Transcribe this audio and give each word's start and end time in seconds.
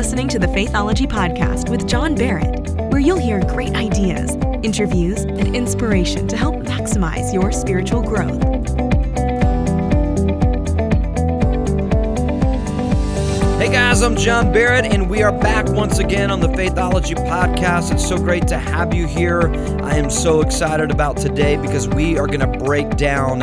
listening 0.00 0.28
to 0.28 0.38
the 0.38 0.46
Faithology 0.46 1.06
Podcast 1.06 1.68
with 1.68 1.86
John 1.86 2.14
Barrett, 2.14 2.70
where 2.90 3.02
you'll 3.02 3.18
hear 3.18 3.38
great 3.40 3.74
ideas, 3.74 4.30
interviews, 4.62 5.24
and 5.24 5.54
inspiration 5.54 6.26
to 6.28 6.38
help 6.38 6.54
maximize 6.54 7.34
your 7.34 7.52
spiritual 7.52 8.00
growth. 8.00 8.42
Hey 13.60 13.70
guys, 13.70 14.00
I'm 14.00 14.16
John 14.16 14.50
Barrett, 14.54 14.86
and 14.86 15.10
we 15.10 15.22
are 15.22 15.38
back 15.38 15.68
once 15.68 15.98
again 15.98 16.30
on 16.30 16.40
the 16.40 16.48
Faithology 16.48 17.14
Podcast. 17.28 17.92
It's 17.92 18.08
so 18.08 18.16
great 18.16 18.48
to 18.48 18.58
have 18.58 18.94
you 18.94 19.06
here. 19.06 19.54
I 19.82 19.96
am 19.96 20.08
so 20.08 20.40
excited 20.40 20.90
about 20.90 21.18
today 21.18 21.58
because 21.58 21.88
we 21.88 22.16
are 22.16 22.26
going 22.26 22.40
to 22.40 22.58
break 22.64 22.96
down 22.96 23.42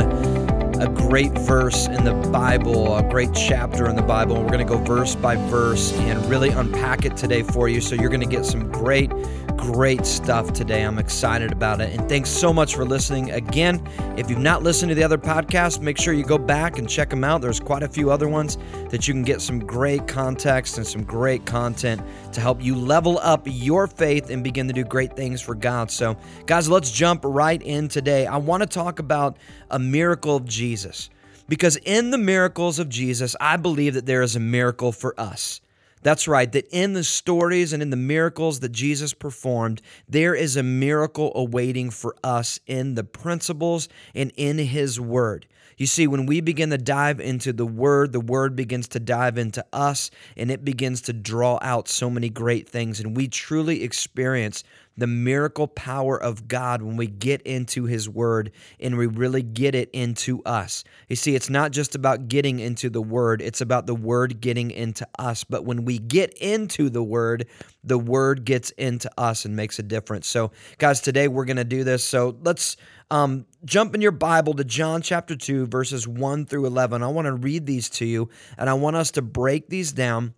a 0.81 0.87
great 0.87 1.33
verse 1.33 1.86
the 2.07 2.29
Bible, 2.29 2.95
a 2.95 3.03
great 3.03 3.33
chapter 3.33 3.89
in 3.89 3.97
the 3.97 4.01
Bible. 4.01 4.41
We're 4.41 4.47
going 4.47 4.65
to 4.65 4.73
go 4.73 4.77
verse 4.77 5.13
by 5.13 5.35
verse 5.49 5.91
and 5.91 6.25
really 6.27 6.47
unpack 6.51 7.03
it 7.03 7.17
today 7.17 7.43
for 7.43 7.67
you. 7.67 7.81
So 7.81 7.95
you're 7.95 8.07
going 8.09 8.21
to 8.21 8.25
get 8.25 8.45
some 8.45 8.71
great, 8.71 9.11
great 9.57 10.05
stuff 10.05 10.53
today. 10.53 10.83
I'm 10.83 10.99
excited 10.99 11.51
about 11.51 11.81
it. 11.81 11.91
And 11.93 12.07
thanks 12.07 12.29
so 12.29 12.53
much 12.53 12.75
for 12.75 12.85
listening 12.85 13.31
again. 13.31 13.85
If 14.15 14.29
you've 14.29 14.39
not 14.39 14.63
listened 14.63 14.87
to 14.87 14.95
the 14.95 15.03
other 15.03 15.17
podcasts, 15.17 15.81
make 15.81 15.97
sure 15.97 16.13
you 16.13 16.23
go 16.23 16.37
back 16.37 16.77
and 16.77 16.87
check 16.89 17.09
them 17.09 17.25
out. 17.25 17.41
There's 17.41 17.59
quite 17.59 17.83
a 17.83 17.89
few 17.89 18.09
other 18.09 18.29
ones 18.29 18.57
that 18.89 19.05
you 19.05 19.13
can 19.13 19.23
get 19.23 19.41
some 19.41 19.59
great 19.59 20.07
context 20.07 20.77
and 20.77 20.87
some 20.87 21.03
great 21.03 21.45
content 21.45 22.01
to 22.31 22.39
help 22.39 22.63
you 22.63 22.73
level 22.73 23.19
up 23.21 23.41
your 23.43 23.85
faith 23.85 24.29
and 24.29 24.45
begin 24.45 24.65
to 24.69 24.73
do 24.73 24.85
great 24.85 25.13
things 25.17 25.41
for 25.41 25.55
God. 25.55 25.91
So, 25.91 26.15
guys, 26.45 26.69
let's 26.69 26.89
jump 26.89 27.25
right 27.25 27.61
in 27.61 27.89
today. 27.89 28.27
I 28.27 28.37
want 28.37 28.63
to 28.63 28.67
talk 28.67 28.99
about 28.99 29.35
a 29.71 29.77
miracle 29.77 30.37
of 30.37 30.45
Jesus 30.45 31.09
because 31.47 31.77
in 31.77 32.11
the 32.11 32.17
miracles 32.17 32.79
of 32.79 32.89
Jesus, 32.89 33.35
I 33.39 33.57
believe 33.57 33.93
that 33.93 34.05
there 34.05 34.21
is 34.21 34.35
a 34.35 34.39
miracle 34.39 34.91
for 34.91 35.19
us. 35.19 35.61
That's 36.03 36.27
right, 36.27 36.51
that 36.51 36.67
in 36.71 36.93
the 36.93 37.03
stories 37.03 37.73
and 37.73 37.81
in 37.81 37.89
the 37.89 37.97
miracles 37.97 38.59
that 38.59 38.71
Jesus 38.71 39.13
performed, 39.13 39.81
there 40.07 40.35
is 40.35 40.55
a 40.55 40.63
miracle 40.63 41.31
awaiting 41.35 41.89
for 41.89 42.15
us 42.23 42.59
in 42.67 42.95
the 42.95 43.03
principles 43.03 43.89
and 44.13 44.31
in 44.37 44.57
His 44.57 44.99
Word. 45.01 45.47
You 45.77 45.85
see, 45.85 46.07
when 46.07 46.25
we 46.25 46.41
begin 46.41 46.71
to 46.71 46.77
dive 46.77 47.19
into 47.19 47.53
the 47.53 47.65
Word, 47.65 48.11
the 48.11 48.19
Word 48.19 48.55
begins 48.55 48.87
to 48.89 48.99
dive 48.99 49.37
into 49.37 49.63
us 49.71 50.09
and 50.35 50.49
it 50.49 50.65
begins 50.65 51.01
to 51.03 51.13
draw 51.13 51.59
out 51.61 51.87
so 51.87 52.09
many 52.09 52.29
great 52.29 52.67
things. 52.67 52.99
And 52.99 53.15
we 53.15 53.27
truly 53.27 53.83
experience 53.83 54.63
the 54.97 55.07
miracle 55.07 55.67
power 55.67 56.21
of 56.21 56.47
God 56.47 56.81
when 56.81 56.97
we 56.97 57.07
get 57.07 57.41
into 57.43 57.85
His 57.85 58.09
Word 58.09 58.51
and 58.79 58.97
we 58.97 59.07
really 59.07 59.43
get 59.43 59.75
it 59.75 59.89
into 59.93 60.41
us. 60.43 60.83
You 61.07 61.15
see, 61.15 61.35
it's 61.35 61.49
not 61.49 61.71
just 61.71 61.95
about 61.95 62.27
getting 62.27 62.59
into 62.59 62.89
the 62.89 63.01
Word, 63.01 63.41
it's 63.41 63.61
about 63.61 63.85
the 63.85 63.95
Word 63.95 64.41
getting 64.41 64.71
into 64.71 65.07
us. 65.19 65.43
But 65.43 65.65
when 65.65 65.85
we 65.85 65.99
get 65.99 66.33
into 66.39 66.89
the 66.89 67.03
Word, 67.03 67.47
the 67.83 67.99
Word 67.99 68.43
gets 68.43 68.71
into 68.71 69.09
us 69.17 69.45
and 69.45 69.55
makes 69.55 69.79
a 69.79 69.83
difference. 69.83 70.27
So, 70.27 70.51
guys, 70.77 70.99
today 71.01 71.27
we're 71.27 71.45
going 71.45 71.57
to 71.57 71.63
do 71.63 71.83
this. 71.83 72.03
So, 72.03 72.37
let's 72.41 72.75
um, 73.09 73.45
jump 73.63 73.95
in 73.95 74.01
your 74.01 74.11
Bible 74.11 74.53
to 74.55 74.63
John 74.63 75.01
chapter 75.01 75.35
2, 75.35 75.67
verses 75.67 76.07
1 76.07 76.45
through 76.45 76.65
11. 76.65 77.03
I 77.03 77.07
want 77.07 77.27
to 77.27 77.33
read 77.33 77.65
these 77.65 77.89
to 77.91 78.05
you, 78.05 78.29
and 78.57 78.69
I 78.69 78.73
want 78.73 78.95
us 78.95 79.11
to 79.11 79.21
break 79.21 79.69
these 79.69 79.93
down 79.93 80.33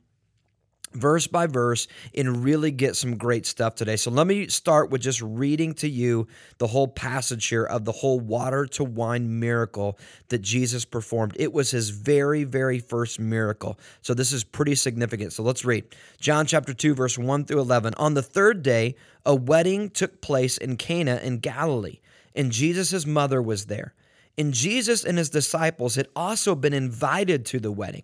verse 0.93 1.27
by 1.27 1.45
verse 1.45 1.87
and 2.15 2.43
really 2.43 2.71
get 2.71 2.95
some 2.95 3.17
great 3.17 3.45
stuff 3.45 3.75
today. 3.75 3.95
So 3.95 4.09
let 4.09 4.25
me 4.27 4.47
start 4.47 4.89
with 4.89 5.01
just 5.01 5.21
reading 5.21 5.73
to 5.75 5.89
you 5.89 6.27
the 6.57 6.67
whole 6.67 6.87
passage 6.87 7.45
here 7.47 7.63
of 7.63 7.85
the 7.85 7.91
whole 7.91 8.19
water 8.19 8.65
to 8.67 8.83
wine 8.83 9.39
miracle 9.39 9.99
that 10.29 10.39
Jesus 10.39 10.85
performed. 10.85 11.35
It 11.39 11.53
was 11.53 11.71
his 11.71 11.89
very, 11.89 12.43
very 12.43 12.79
first 12.79 13.19
miracle. 13.19 13.79
So 14.01 14.13
this 14.13 14.31
is 14.31 14.43
pretty 14.43 14.75
significant. 14.75 15.33
So 15.33 15.43
let's 15.43 15.65
read 15.65 15.85
John 16.19 16.45
chapter 16.45 16.73
2, 16.73 16.95
verse 16.95 17.17
1 17.17 17.45
through 17.45 17.59
11. 17.59 17.93
On 17.95 18.15
the 18.15 18.23
third 18.23 18.63
day, 18.63 18.95
a 19.25 19.35
wedding 19.35 19.89
took 19.89 20.21
place 20.21 20.57
in 20.57 20.77
Cana 20.77 21.19
in 21.21 21.37
Galilee, 21.37 21.99
and 22.35 22.51
Jesus' 22.51 23.05
mother 23.05 23.41
was 23.41 23.65
there. 23.65 23.93
And 24.37 24.53
Jesus 24.53 25.03
and 25.03 25.17
his 25.17 25.29
disciples 25.29 25.95
had 25.95 26.07
also 26.15 26.55
been 26.55 26.73
invited 26.73 27.45
to 27.47 27.59
the 27.59 27.71
wedding. 27.71 28.03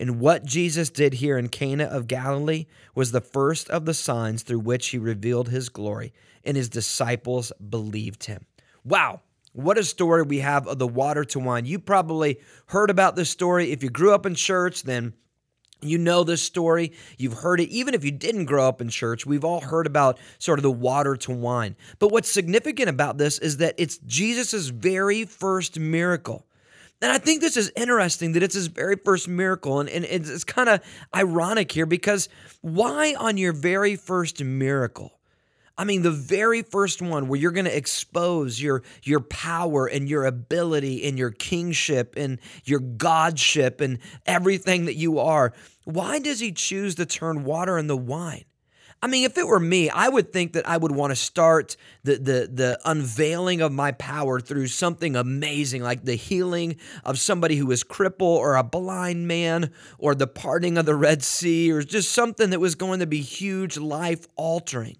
And 0.00 0.18
what 0.18 0.46
Jesus 0.46 0.88
did 0.88 1.12
here 1.12 1.36
in 1.36 1.50
Cana 1.50 1.84
of 1.84 2.08
Galilee 2.08 2.64
was 2.94 3.12
the 3.12 3.20
first 3.20 3.68
of 3.68 3.84
the 3.84 3.92
signs 3.92 4.42
through 4.42 4.60
which 4.60 4.88
he 4.88 4.98
revealed 4.98 5.50
his 5.50 5.68
glory, 5.68 6.14
and 6.42 6.56
his 6.56 6.70
disciples 6.70 7.52
believed 7.68 8.24
him. 8.24 8.46
Wow. 8.82 9.20
What 9.52 9.76
a 9.76 9.84
story 9.84 10.22
we 10.22 10.38
have 10.38 10.66
of 10.66 10.78
the 10.78 10.88
water 10.88 11.22
to 11.26 11.38
wine. 11.38 11.66
You 11.66 11.78
probably 11.78 12.40
heard 12.66 12.88
about 12.88 13.14
this 13.14 13.28
story. 13.28 13.72
If 13.72 13.82
you 13.82 13.90
grew 13.90 14.14
up 14.14 14.24
in 14.24 14.34
church, 14.34 14.84
then 14.84 15.12
you 15.82 15.98
know 15.98 16.24
this 16.24 16.42
story. 16.42 16.92
You've 17.18 17.34
heard 17.34 17.60
it. 17.60 17.68
Even 17.68 17.92
if 17.92 18.02
you 18.02 18.10
didn't 18.10 18.46
grow 18.46 18.66
up 18.68 18.80
in 18.80 18.88
church, 18.88 19.26
we've 19.26 19.44
all 19.44 19.60
heard 19.60 19.86
about 19.86 20.18
sort 20.38 20.58
of 20.58 20.62
the 20.62 20.70
water 20.70 21.14
to 21.16 21.32
wine. 21.32 21.76
But 21.98 22.10
what's 22.10 22.30
significant 22.30 22.88
about 22.88 23.18
this 23.18 23.38
is 23.38 23.58
that 23.58 23.74
it's 23.76 23.98
Jesus' 23.98 24.68
very 24.68 25.26
first 25.26 25.78
miracle. 25.78 26.46
And 27.02 27.10
I 27.10 27.18
think 27.18 27.40
this 27.40 27.56
is 27.56 27.72
interesting 27.76 28.32
that 28.32 28.42
it's 28.42 28.54
his 28.54 28.66
very 28.66 28.96
first 28.96 29.26
miracle. 29.26 29.80
And, 29.80 29.88
and 29.88 30.04
it's, 30.04 30.28
it's 30.28 30.44
kind 30.44 30.68
of 30.68 30.80
ironic 31.14 31.72
here 31.72 31.86
because 31.86 32.28
why 32.60 33.14
on 33.18 33.38
your 33.38 33.52
very 33.52 33.96
first 33.96 34.42
miracle? 34.42 35.18
I 35.78 35.84
mean, 35.84 36.02
the 36.02 36.10
very 36.10 36.60
first 36.60 37.00
one 37.00 37.26
where 37.26 37.40
you're 37.40 37.52
going 37.52 37.64
to 37.64 37.74
expose 37.74 38.60
your, 38.60 38.82
your 39.02 39.20
power 39.20 39.86
and 39.86 40.10
your 40.10 40.26
ability 40.26 41.04
and 41.08 41.18
your 41.18 41.30
kingship 41.30 42.14
and 42.18 42.38
your 42.64 42.80
godship 42.80 43.80
and 43.80 43.98
everything 44.26 44.84
that 44.84 44.96
you 44.96 45.20
are. 45.20 45.54
Why 45.84 46.18
does 46.18 46.38
he 46.38 46.52
choose 46.52 46.96
to 46.96 47.06
turn 47.06 47.44
water 47.44 47.78
into 47.78 47.96
wine? 47.96 48.44
I 49.02 49.06
mean, 49.06 49.24
if 49.24 49.38
it 49.38 49.46
were 49.46 49.60
me, 49.60 49.88
I 49.88 50.08
would 50.08 50.30
think 50.30 50.52
that 50.52 50.68
I 50.68 50.76
would 50.76 50.92
want 50.92 51.10
to 51.10 51.16
start 51.16 51.76
the, 52.04 52.16
the, 52.16 52.50
the 52.52 52.80
unveiling 52.84 53.62
of 53.62 53.72
my 53.72 53.92
power 53.92 54.40
through 54.40 54.66
something 54.66 55.16
amazing, 55.16 55.82
like 55.82 56.04
the 56.04 56.16
healing 56.16 56.76
of 57.02 57.18
somebody 57.18 57.56
who 57.56 57.70
is 57.70 57.82
crippled 57.82 58.38
or 58.38 58.56
a 58.56 58.62
blind 58.62 59.26
man 59.26 59.72
or 59.98 60.14
the 60.14 60.26
parting 60.26 60.76
of 60.76 60.84
the 60.84 60.94
Red 60.94 61.22
Sea 61.22 61.72
or 61.72 61.82
just 61.82 62.12
something 62.12 62.50
that 62.50 62.60
was 62.60 62.74
going 62.74 63.00
to 63.00 63.06
be 63.06 63.22
huge, 63.22 63.78
life 63.78 64.26
altering. 64.36 64.98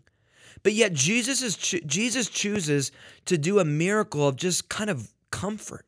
But 0.63 0.73
yet 0.73 0.93
Jesus 0.93 1.43
is 1.43 1.57
Jesus 1.57 2.29
chooses 2.29 2.93
to 3.27 3.39
do 3.39 3.59
a 3.59 3.65
miracle 3.65 4.29
of 4.29 4.37
just 4.37 4.69
kind 4.69 4.91
of 4.91 5.13
comfort. 5.31 5.87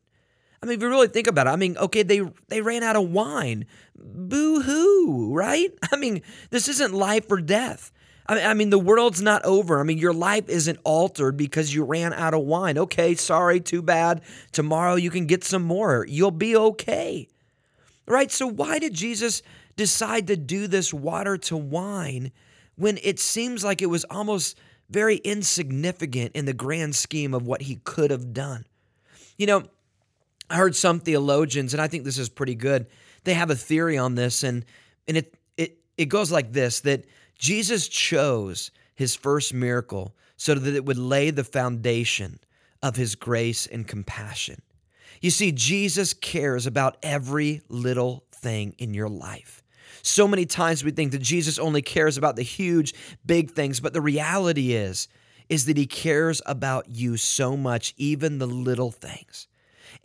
I 0.61 0.65
mean, 0.65 0.77
if 0.77 0.81
you 0.81 0.89
really 0.89 1.07
think 1.07 1.27
about 1.27 1.47
it, 1.47 1.51
I 1.51 1.55
mean, 1.57 1.77
okay, 1.77 2.03
they 2.03 2.21
they 2.47 2.61
ran 2.61 2.83
out 2.83 2.95
of 2.95 3.11
wine. 3.11 3.65
Boo 3.95 4.61
hoo, 4.61 5.33
right? 5.33 5.71
I 5.91 5.95
mean, 5.95 6.21
this 6.49 6.67
isn't 6.67 6.93
life 6.93 7.29
or 7.29 7.41
death. 7.41 7.91
I 8.25 8.53
mean, 8.53 8.69
the 8.69 8.79
world's 8.79 9.21
not 9.21 9.43
over. 9.43 9.79
I 9.79 9.83
mean, 9.83 9.97
your 9.97 10.13
life 10.13 10.47
isn't 10.47 10.79
altered 10.83 11.35
because 11.35 11.73
you 11.73 11.83
ran 11.83 12.13
out 12.13 12.33
of 12.33 12.41
wine. 12.43 12.77
Okay, 12.77 13.15
sorry, 13.15 13.59
too 13.59 13.81
bad. 13.81 14.21
Tomorrow 14.51 14.95
you 14.95 15.09
can 15.09 15.25
get 15.25 15.43
some 15.43 15.63
more. 15.63 16.05
You'll 16.07 16.31
be 16.31 16.55
okay. 16.55 17.27
Right? 18.07 18.31
So, 18.31 18.47
why 18.47 18.79
did 18.79 18.93
Jesus 18.93 19.41
decide 19.75 20.27
to 20.27 20.37
do 20.37 20.67
this 20.67 20.93
water 20.93 21.37
to 21.37 21.57
wine 21.57 22.31
when 22.75 22.97
it 23.03 23.19
seems 23.19 23.63
like 23.63 23.81
it 23.81 23.87
was 23.87 24.05
almost 24.05 24.57
very 24.89 25.17
insignificant 25.17 26.31
in 26.33 26.45
the 26.45 26.53
grand 26.53 26.95
scheme 26.95 27.33
of 27.33 27.45
what 27.45 27.63
he 27.63 27.77
could 27.83 28.11
have 28.11 28.33
done? 28.33 28.65
You 29.37 29.47
know, 29.47 29.63
I 30.49 30.57
heard 30.57 30.75
some 30.75 30.99
theologians, 30.99 31.73
and 31.73 31.81
I 31.81 31.87
think 31.87 32.03
this 32.03 32.17
is 32.17 32.29
pretty 32.29 32.55
good. 32.55 32.87
They 33.23 33.33
have 33.33 33.49
a 33.49 33.55
theory 33.55 33.97
on 33.97 34.15
this, 34.15 34.43
and 34.43 34.63
and 35.07 35.17
it 35.17 35.33
it 35.57 35.77
it 35.97 36.05
goes 36.05 36.31
like 36.31 36.53
this 36.53 36.81
that 36.81 37.05
Jesus 37.43 37.89
chose 37.89 38.71
his 38.95 39.17
first 39.17 39.53
miracle 39.53 40.15
so 40.37 40.55
that 40.55 40.75
it 40.75 40.85
would 40.85 40.97
lay 40.97 41.29
the 41.29 41.43
foundation 41.43 42.39
of 42.81 42.95
his 42.95 43.15
grace 43.15 43.67
and 43.67 43.85
compassion. 43.85 44.61
You 45.19 45.29
see, 45.29 45.51
Jesus 45.51 46.13
cares 46.13 46.65
about 46.65 46.95
every 47.03 47.61
little 47.67 48.23
thing 48.31 48.75
in 48.77 48.93
your 48.93 49.09
life. 49.09 49.61
So 50.03 50.25
many 50.25 50.45
times 50.45 50.85
we 50.85 50.91
think 50.91 51.11
that 51.11 51.21
Jesus 51.21 51.59
only 51.59 51.81
cares 51.81 52.17
about 52.17 52.37
the 52.37 52.43
huge, 52.43 52.93
big 53.25 53.51
things, 53.51 53.81
but 53.81 53.91
the 53.91 53.99
reality 53.99 54.71
is, 54.71 55.09
is 55.49 55.65
that 55.65 55.75
he 55.75 55.85
cares 55.85 56.41
about 56.45 56.87
you 56.87 57.17
so 57.17 57.57
much, 57.57 57.93
even 57.97 58.39
the 58.39 58.47
little 58.47 58.91
things. 58.91 59.49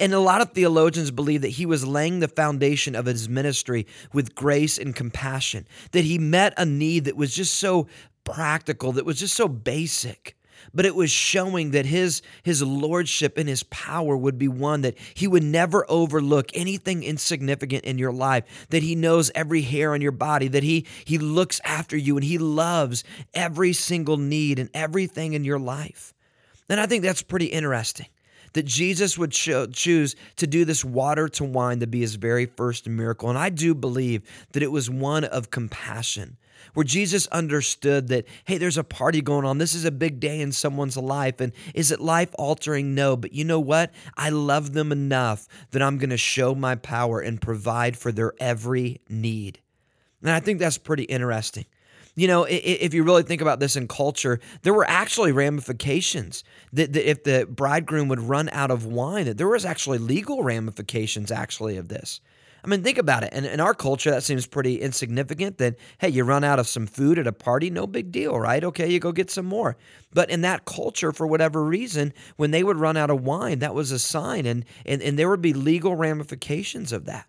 And 0.01 0.15
a 0.15 0.21
lot 0.21 0.41
of 0.41 0.53
theologians 0.53 1.11
believe 1.11 1.43
that 1.43 1.49
he 1.49 1.67
was 1.67 1.87
laying 1.87 2.21
the 2.21 2.29
foundation 2.29 2.95
of 2.95 3.07
his 3.07 3.29
ministry 3.29 3.87
with 4.13 4.35
grace 4.35 4.79
and 4.79 4.95
compassion, 4.95 5.67
that 5.93 6.05
he 6.05 6.19
met 6.19 6.55
a 6.57 6.65
need 6.65 7.07
that 7.07 7.17
was 7.17 7.35
just 7.35 7.55
so 7.55 7.89
practical, 8.25 8.93
that 8.93 9.05
was 9.05 9.19
just 9.19 9.35
so 9.35 9.49
basic 9.49 10.37
but 10.75 10.87
it 10.87 10.95
was 10.95 11.11
showing 11.11 11.71
that 11.71 11.87
his 11.87 12.23
his 12.43 12.63
lordship 12.63 13.39
and 13.39 13.49
his 13.49 13.63
power 13.65 14.17
would 14.17 14.39
be 14.39 14.49
one 14.49 14.83
that 14.83 14.97
he 15.15 15.27
would 15.27 15.43
never 15.43 15.85
overlook 15.89 16.51
anything 16.55 17.03
insignificant 17.03 17.85
in 17.85 17.99
your 17.99 18.13
life 18.13 18.67
that 18.71 18.83
he 18.83 18.95
knows 18.95 19.31
every 19.35 19.63
hair 19.63 19.95
on 19.95 20.01
your 20.01 20.13
body 20.13 20.49
that 20.49 20.63
he 20.63 20.87
he 21.05 21.19
looks 21.19 21.61
after 21.65 21.97
you 21.97 22.17
and 22.17 22.25
he 22.25 22.39
loves 22.39 23.05
every 23.35 23.73
single 23.73 24.17
need 24.17 24.59
and 24.59 24.71
everything 24.75 25.33
in 25.35 25.45
your 25.45 25.59
life. 25.59 26.15
And 26.69 26.81
i 26.81 26.87
think 26.87 27.03
that's 27.03 27.23
pretty 27.23 27.47
interesting 27.47 28.07
that 28.59 28.67
Jesus 28.67 29.17
would 29.17 29.31
cho- 29.31 29.69
choose 29.69 30.17
to 30.35 30.45
do 30.45 30.65
this 30.65 30.85
water 30.85 31.29
to 31.29 31.45
wine 31.45 31.79
to 31.79 31.87
be 31.87 32.01
his 32.01 32.17
very 32.17 32.45
first 32.45 32.89
miracle. 32.89 33.29
And 33.29 33.39
I 33.39 33.51
do 33.51 33.73
believe 33.73 34.23
that 34.51 34.65
it 34.65 34.73
was 34.73 34.91
one 34.91 35.23
of 35.23 35.53
compassion, 35.53 36.39
where 36.75 36.83
Jesus 36.83 37.29
understood 37.29 38.09
that, 38.09 38.27
hey, 38.47 38.59
there's 38.59 38.77
a 38.77 38.83
party 38.83 39.21
going 39.21 39.45
on. 39.45 39.59
This 39.59 39.77
is 39.77 39.85
a 39.85 39.93
big 39.93 40.19
day 40.19 40.41
in 40.41 40.51
someone's 40.51 40.97
life. 40.97 41.41
And 41.41 41.53
is 41.73 41.93
it 41.93 42.01
life 42.01 42.31
altering? 42.35 42.97
No. 42.97 43.17
But 43.17 43.33
you 43.33 43.45
know 43.45 43.61
what? 43.61 43.93
I 44.17 44.31
love 44.31 44.73
them 44.73 44.91
enough 44.91 45.47
that 45.71 45.81
I'm 45.81 45.99
going 45.99 46.11
to 46.11 46.17
show 46.17 46.53
my 46.57 46.75
power 46.75 47.21
and 47.21 47.41
provide 47.41 47.97
for 47.97 48.11
their 48.11 48.33
every 48.41 49.01
need. 49.09 49.61
And 50.21 50.33
I 50.33 50.41
think 50.41 50.59
that's 50.59 50.79
pretty 50.79 51.05
interesting. 51.05 51.67
You 52.19 52.27
know, 52.27 52.47
if 52.51 52.95
you 52.95 53.05
really 53.05 53.23
think 53.23 53.41
about 53.41 53.61
this 53.61 53.77
in 53.77 53.87
culture, 53.87 54.41
there 54.63 54.75
were 54.75 54.89
actually 54.89 55.31
ramifications 55.31 56.43
that, 56.73 56.93
that 56.93 57.09
if 57.09 57.23
the 57.23 57.47
bridegroom 57.49 58.09
would 58.09 58.19
run 58.19 58.49
out 58.49 58.73
of 58.73 58.85
wine, 58.85 59.27
that 59.27 59.39
there 59.39 59.47
was 59.47 59.65
actually 59.65 59.99
legal 59.99 60.43
ramifications 60.43 61.31
actually 61.31 61.77
of 61.77 61.87
this. 61.87 62.21
I 62.65 62.67
mean, 62.67 62.83
think 62.83 62.99
about 62.99 63.23
it. 63.23 63.33
In, 63.33 63.45
in 63.45 63.61
our 63.61 63.73
culture, 63.73 64.11
that 64.11 64.25
seems 64.25 64.49
pretty 64.49 64.81
insignificant. 64.81 65.59
That, 65.59 65.77
hey, 65.99 66.09
you 66.09 66.25
run 66.25 66.43
out 66.43 66.59
of 66.59 66.67
some 66.67 66.89
food 66.89 67.21
at 67.21 67.29
a 67.29 67.33
party, 67.33 67.71
no 67.71 67.87
big 67.87 68.11
deal, 68.11 68.37
right? 68.37 68.65
Okay, 68.65 68.91
you 68.91 68.99
go 68.99 69.13
get 69.13 69.31
some 69.31 69.47
more. 69.47 69.77
But 70.13 70.29
in 70.29 70.41
that 70.41 70.65
culture, 70.65 71.13
for 71.13 71.29
whatever 71.29 71.65
reason, 71.65 72.13
when 72.37 72.51
they 72.51 72.65
would 72.65 72.79
run 72.79 72.97
out 72.97 73.11
of 73.11 73.23
wine, 73.23 73.61
that 73.61 73.77
was 73.77 73.93
a 73.93 73.99
sign, 73.99 74.45
and, 74.45 74.65
and, 74.85 75.01
and 75.03 75.17
there 75.17 75.31
would 75.31 75.41
be 75.41 75.53
legal 75.53 75.95
ramifications 75.95 76.93
of 76.93 77.05
that. 77.05 77.29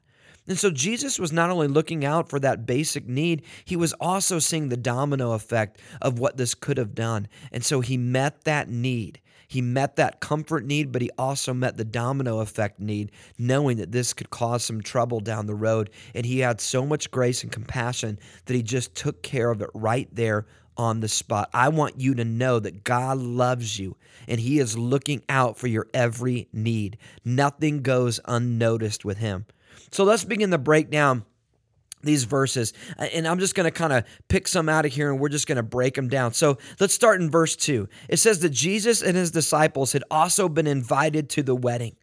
And 0.49 0.57
so 0.57 0.71
Jesus 0.71 1.19
was 1.19 1.31
not 1.31 1.51
only 1.51 1.67
looking 1.67 2.03
out 2.03 2.27
for 2.27 2.39
that 2.39 2.65
basic 2.65 3.07
need, 3.07 3.43
he 3.63 3.75
was 3.75 3.93
also 3.93 4.39
seeing 4.39 4.67
the 4.67 4.75
domino 4.75 5.33
effect 5.33 5.79
of 6.01 6.17
what 6.17 6.37
this 6.37 6.55
could 6.55 6.77
have 6.79 6.95
done. 6.95 7.27
And 7.51 7.63
so 7.63 7.81
he 7.81 7.97
met 7.97 8.43
that 8.45 8.67
need. 8.67 9.21
He 9.47 9.61
met 9.61 9.95
that 9.95 10.19
comfort 10.19 10.65
need, 10.65 10.91
but 10.91 11.01
he 11.03 11.09
also 11.17 11.53
met 11.53 11.77
the 11.77 11.85
domino 11.85 12.39
effect 12.39 12.79
need, 12.79 13.11
knowing 13.37 13.77
that 13.77 13.91
this 13.91 14.11
could 14.13 14.31
cause 14.31 14.63
some 14.63 14.81
trouble 14.81 15.19
down 15.19 15.45
the 15.45 15.55
road. 15.55 15.91
And 16.13 16.25
he 16.25 16.39
had 16.39 16.59
so 16.59 16.85
much 16.85 17.11
grace 17.11 17.43
and 17.43 17.51
compassion 17.51 18.19
that 18.45 18.55
he 18.55 18.63
just 18.63 18.95
took 18.95 19.21
care 19.21 19.51
of 19.51 19.61
it 19.61 19.69
right 19.73 20.07
there 20.11 20.45
on 20.77 21.01
the 21.01 21.07
spot. 21.07 21.49
I 21.53 21.69
want 21.69 21.99
you 21.99 22.15
to 22.15 22.25
know 22.25 22.59
that 22.59 22.83
God 22.83 23.17
loves 23.17 23.77
you 23.77 23.97
and 24.27 24.39
He 24.39 24.59
is 24.59 24.77
looking 24.77 25.21
out 25.27 25.57
for 25.57 25.67
your 25.67 25.87
every 25.93 26.47
need. 26.53 26.97
Nothing 27.25 27.81
goes 27.81 28.21
unnoticed 28.25 29.03
with 29.03 29.17
Him. 29.17 29.45
So 29.91 30.03
let's 30.03 30.23
begin 30.23 30.51
to 30.51 30.57
break 30.57 30.89
down 30.89 31.25
these 32.01 32.23
verses. 32.23 32.73
And 32.97 33.27
I'm 33.27 33.39
just 33.39 33.55
going 33.55 33.65
to 33.65 33.71
kind 33.71 33.93
of 33.93 34.05
pick 34.27 34.47
some 34.47 34.69
out 34.69 34.85
of 34.85 34.93
here 34.93 35.11
and 35.11 35.19
we're 35.19 35.29
just 35.29 35.47
going 35.47 35.57
to 35.57 35.63
break 35.63 35.95
them 35.95 36.07
down. 36.07 36.33
So 36.33 36.57
let's 36.79 36.93
start 36.93 37.21
in 37.21 37.29
verse 37.29 37.55
2. 37.55 37.87
It 38.07 38.17
says 38.17 38.39
that 38.39 38.49
Jesus 38.49 39.01
and 39.01 39.17
his 39.17 39.31
disciples 39.31 39.93
had 39.93 40.03
also 40.09 40.47
been 40.49 40.67
invited 40.67 41.29
to 41.31 41.43
the 41.43 41.55
wedding. 41.55 41.95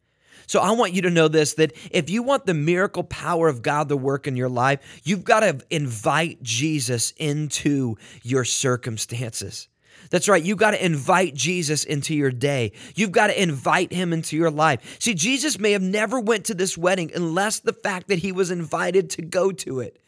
So 0.46 0.60
I 0.60 0.70
want 0.72 0.92
you 0.92 1.02
to 1.02 1.10
know 1.10 1.28
this 1.28 1.54
that 1.54 1.72
if 1.90 2.08
you 2.08 2.22
want 2.22 2.46
the 2.46 2.54
miracle 2.54 3.02
power 3.02 3.48
of 3.48 3.62
God 3.62 3.88
to 3.88 3.96
work 3.96 4.26
in 4.26 4.36
your 4.36 4.48
life, 4.48 5.00
you've 5.02 5.24
got 5.24 5.40
to 5.40 5.58
invite 5.70 6.42
Jesus 6.42 7.12
into 7.16 7.96
your 8.22 8.44
circumstances. 8.44 9.68
That's 10.10 10.28
right. 10.28 10.42
You 10.42 10.56
got 10.56 10.72
to 10.72 10.84
invite 10.84 11.34
Jesus 11.34 11.84
into 11.84 12.14
your 12.14 12.30
day. 12.30 12.72
You've 12.94 13.12
got 13.12 13.28
to 13.28 13.42
invite 13.42 13.92
him 13.92 14.12
into 14.12 14.36
your 14.36 14.50
life. 14.50 14.96
See, 15.00 15.14
Jesus 15.14 15.58
may 15.58 15.72
have 15.72 15.82
never 15.82 16.20
went 16.20 16.44
to 16.46 16.54
this 16.54 16.78
wedding 16.78 17.10
unless 17.14 17.60
the 17.60 17.72
fact 17.72 18.08
that 18.08 18.20
he 18.20 18.32
was 18.32 18.50
invited 18.50 19.10
to 19.10 19.22
go 19.22 19.52
to 19.52 19.80
it. 19.80 20.00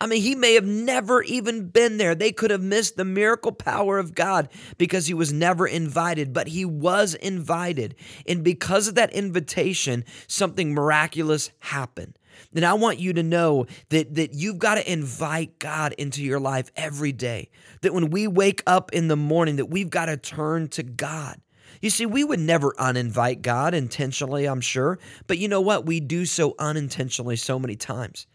I 0.00 0.06
mean, 0.06 0.22
he 0.22 0.34
may 0.34 0.54
have 0.54 0.66
never 0.66 1.22
even 1.22 1.68
been 1.68 1.98
there. 1.98 2.14
They 2.14 2.32
could 2.32 2.50
have 2.50 2.62
missed 2.62 2.96
the 2.96 3.04
miracle 3.04 3.52
power 3.52 3.98
of 3.98 4.14
God 4.14 4.48
because 4.76 5.06
he 5.06 5.14
was 5.14 5.32
never 5.32 5.66
invited, 5.66 6.32
but 6.32 6.48
he 6.48 6.64
was 6.64 7.14
invited. 7.14 7.94
And 8.26 8.42
because 8.42 8.88
of 8.88 8.96
that 8.96 9.12
invitation, 9.12 10.04
something 10.26 10.74
miraculous 10.74 11.50
happened. 11.60 12.18
And 12.54 12.64
I 12.64 12.74
want 12.74 12.98
you 12.98 13.12
to 13.14 13.22
know 13.22 13.66
that, 13.90 14.14
that 14.14 14.34
you've 14.34 14.58
got 14.58 14.76
to 14.76 14.92
invite 14.92 15.58
God 15.58 15.92
into 15.94 16.22
your 16.22 16.40
life 16.40 16.70
every 16.76 17.12
day. 17.12 17.50
That 17.82 17.94
when 17.94 18.10
we 18.10 18.26
wake 18.26 18.62
up 18.66 18.92
in 18.92 19.08
the 19.08 19.16
morning, 19.16 19.56
that 19.56 19.66
we've 19.66 19.90
got 19.90 20.06
to 20.06 20.16
turn 20.16 20.68
to 20.68 20.82
God. 20.82 21.40
You 21.80 21.90
see, 21.90 22.06
we 22.06 22.24
would 22.24 22.40
never 22.40 22.72
uninvite 22.72 23.42
God 23.42 23.74
intentionally, 23.74 24.46
I'm 24.46 24.60
sure, 24.60 24.98
but 25.26 25.38
you 25.38 25.48
know 25.48 25.60
what? 25.60 25.84
We 25.84 26.00
do 26.00 26.24
so 26.24 26.54
unintentionally 26.58 27.36
so 27.36 27.58
many 27.58 27.76
times. 27.76 28.26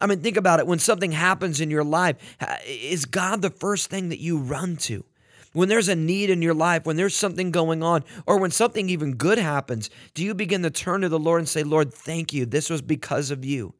I 0.00 0.06
mean, 0.06 0.20
think 0.20 0.36
about 0.36 0.60
it. 0.60 0.66
When 0.66 0.78
something 0.78 1.12
happens 1.12 1.60
in 1.60 1.70
your 1.70 1.84
life, 1.84 2.16
is 2.66 3.04
God 3.04 3.42
the 3.42 3.50
first 3.50 3.90
thing 3.90 4.10
that 4.10 4.20
you 4.20 4.38
run 4.38 4.76
to? 4.76 5.04
When 5.56 5.70
there's 5.70 5.88
a 5.88 5.96
need 5.96 6.28
in 6.28 6.42
your 6.42 6.52
life, 6.52 6.84
when 6.84 6.96
there's 6.96 7.16
something 7.16 7.50
going 7.50 7.82
on, 7.82 8.04
or 8.26 8.38
when 8.38 8.50
something 8.50 8.90
even 8.90 9.14
good 9.14 9.38
happens, 9.38 9.88
do 10.12 10.22
you 10.22 10.34
begin 10.34 10.62
to 10.64 10.70
turn 10.70 11.00
to 11.00 11.08
the 11.08 11.18
Lord 11.18 11.38
and 11.38 11.48
say, 11.48 11.62
Lord, 11.62 11.94
thank 11.94 12.34
you. 12.34 12.44
This 12.44 12.68
was 12.68 12.82
because 12.82 13.30
of 13.30 13.42
you. 13.42 13.72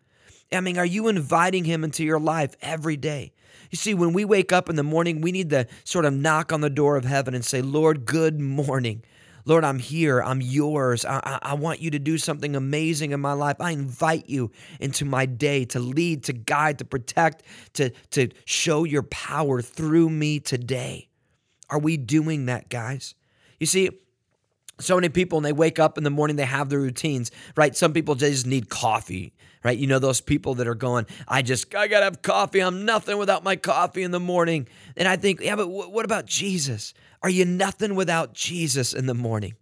I 0.50 0.62
mean, 0.62 0.78
are 0.78 0.87
you 0.87 1.08
inviting 1.08 1.64
Him 1.64 1.84
into 1.84 2.02
your 2.02 2.19
life 2.19 2.55
every 2.62 2.96
day? 2.96 3.34
You 3.70 3.76
see, 3.76 3.93
when 3.93 4.14
we 4.14 4.25
wake 4.25 4.55
up 4.55 4.70
in 4.70 4.76
the 4.76 4.82
morning, 4.82 5.20
we 5.20 5.32
need 5.32 5.50
to 5.50 5.67
sort 5.84 6.06
of 6.06 6.14
knock 6.14 6.50
on 6.50 6.62
the 6.62 6.70
door 6.70 6.96
of 6.96 7.05
heaven 7.05 7.34
and 7.34 7.44
say, 7.44 7.60
Lord, 7.60 8.06
good 8.06 8.41
morning. 8.41 9.03
Lord, 9.44 9.62
I'm 9.62 9.79
here. 9.79 10.22
I'm 10.22 10.41
yours. 10.41 11.05
I, 11.05 11.20
I, 11.24 11.39
I, 11.43 11.55
want 11.56 11.82
you 11.82 11.91
to 11.91 11.98
do 11.98 12.17
something 12.17 12.56
amazing 12.56 13.10
in 13.10 13.20
my 13.20 13.34
life. 13.34 13.56
I 13.60 13.72
invite 13.72 14.31
you 14.31 14.50
into 14.81 15.05
my 15.05 15.27
day 15.27 15.67
to 15.67 15.79
lead, 15.79 16.24
to 16.24 16.32
guide, 16.32 16.79
to 16.79 16.86
protect, 16.86 17.43
to, 17.74 17.91
to 18.12 18.31
show 18.46 18.84
your 18.84 19.03
power 19.03 19.60
through 19.60 20.08
me 20.08 20.41
today. 20.41 21.10
Are 21.70 21.79
we 21.79 21.96
doing 21.96 22.46
that, 22.46 22.69
guys? 22.69 23.15
You 23.58 23.67
see, 23.67 23.91
so 24.79 24.96
many 24.96 25.08
people, 25.08 25.39
and 25.39 25.44
they 25.44 25.53
wake 25.53 25.79
up 25.79 25.96
in 25.96 26.05
the 26.05 26.11
morning, 26.11 26.37
they 26.37 26.44
have 26.44 26.69
their 26.69 26.81
routines, 26.81 27.31
right? 27.56 27.75
Some 27.75 27.93
people 27.93 28.15
just 28.15 28.46
need 28.46 28.69
coffee, 28.69 29.32
right? 29.65 29.77
You 29.77 29.87
know, 29.87 29.99
those 29.99 30.20
people 30.20 30.55
that 30.56 30.69
are 30.69 30.75
going, 30.75 31.06
I 31.27 31.43
just, 31.43 31.75
I 31.75 31.89
gotta 31.89 32.05
have 32.05 32.23
coffee. 32.23 32.61
I'm 32.61 32.85
nothing 32.85 33.17
without 33.19 33.43
my 33.43 33.56
coffee 33.56 34.03
in 34.03 34.11
the 34.11 34.20
morning. 34.20 34.69
And 34.96 35.08
I 35.08 35.17
think, 35.17 35.41
yeah, 35.41 35.56
but 35.56 35.69
what 35.69 36.05
about 36.05 36.27
Jesus? 36.27 36.93
Are 37.23 37.31
you 37.31 37.44
nothing 37.44 37.94
without 37.94 38.35
Jesus 38.35 38.93
in 38.93 39.06
the 39.06 39.15
morning? 39.15 39.55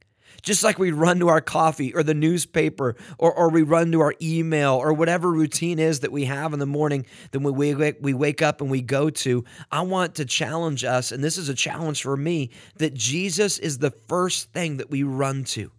Just 0.45 0.63
like 0.63 0.79
we 0.79 0.91
run 0.93 1.19
to 1.21 1.29
our 1.29 1.41
coffee 1.41 1.95
or 1.95 2.03
the 2.03 2.13
newspaper 2.13 2.97
or, 3.17 3.33
or 3.33 3.49
we 3.49 3.63
run 3.63 3.91
to 3.93 4.01
our 4.01 4.15
email 4.21 4.75
or 4.75 4.93
whatever 4.93 5.33
routine 5.33 5.79
is 5.79 6.01
that 6.01 6.13
we 6.13 6.27
have 6.27 6.53
in 6.53 6.59
the 6.59 6.67
morning, 6.67 7.07
then 7.31 7.43
we 7.43 7.75
wake, 7.75 7.97
we 8.01 8.13
wake 8.13 8.43
up 8.43 8.61
and 8.61 8.71
we 8.71 8.83
go 8.83 9.09
to. 9.09 9.43
I 9.73 9.81
want 9.81 10.17
to 10.17 10.27
challenge 10.27 10.85
us, 10.85 11.13
and 11.13 11.25
this 11.25 11.39
is 11.39 11.49
a 11.49 11.55
challenge 11.55 12.03
for 12.03 12.17
me, 12.17 12.51
that 12.77 12.93
Jesus 12.93 13.59
is 13.59 13.79
the 13.79 13.91
first 13.91 14.53
thing 14.53 14.77
that 14.77 14.91
we 14.91 15.03
run 15.03 15.45
to 15.45 15.71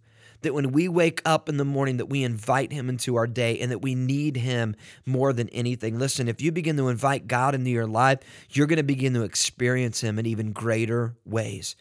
that 0.42 0.52
when 0.52 0.72
we 0.72 0.86
wake 0.86 1.22
up 1.24 1.48
in 1.48 1.56
the 1.56 1.64
morning 1.64 1.96
that 1.96 2.06
we 2.06 2.22
invite 2.22 2.72
him 2.72 2.88
into 2.88 3.16
our 3.16 3.26
day 3.26 3.58
and 3.58 3.70
that 3.70 3.80
we 3.80 3.94
need 3.94 4.36
him 4.36 4.76
more 5.04 5.32
than 5.32 5.48
anything 5.48 5.98
listen 5.98 6.28
if 6.28 6.40
you 6.40 6.52
begin 6.52 6.76
to 6.76 6.88
invite 6.88 7.26
god 7.26 7.54
into 7.54 7.70
your 7.70 7.86
life 7.86 8.18
you're 8.50 8.66
going 8.66 8.76
to 8.76 8.84
begin 8.84 9.14
to 9.14 9.22
experience 9.22 10.02
him 10.02 10.18
in 10.18 10.26
even 10.26 10.52
greater 10.52 11.16
ways 11.24 11.74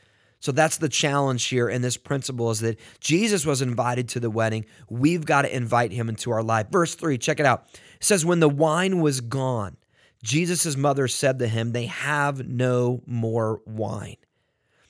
so 0.45 0.51
that's 0.51 0.77
the 0.77 0.89
challenge 0.89 1.45
here 1.45 1.67
in 1.67 1.81
this 1.81 1.97
principle 1.97 2.51
is 2.51 2.59
that 2.59 2.79
Jesus 2.99 3.47
was 3.47 3.63
invited 3.63 4.07
to 4.09 4.19
the 4.19 4.29
wedding. 4.29 4.65
We've 4.91 5.25
got 5.25 5.41
to 5.41 5.55
invite 5.55 5.91
him 5.91 6.07
into 6.07 6.29
our 6.29 6.43
life. 6.43 6.67
Verse 6.69 6.93
3, 6.93 7.17
check 7.17 7.39
it 7.39 7.47
out. 7.47 7.65
It 7.73 8.03
says, 8.03 8.23
When 8.23 8.41
the 8.41 8.47
wine 8.47 9.01
was 9.01 9.21
gone, 9.21 9.75
Jesus' 10.21 10.77
mother 10.77 11.07
said 11.07 11.39
to 11.39 11.47
him, 11.47 11.71
They 11.71 11.87
have 11.87 12.47
no 12.47 13.01
more 13.07 13.63
wine. 13.65 14.17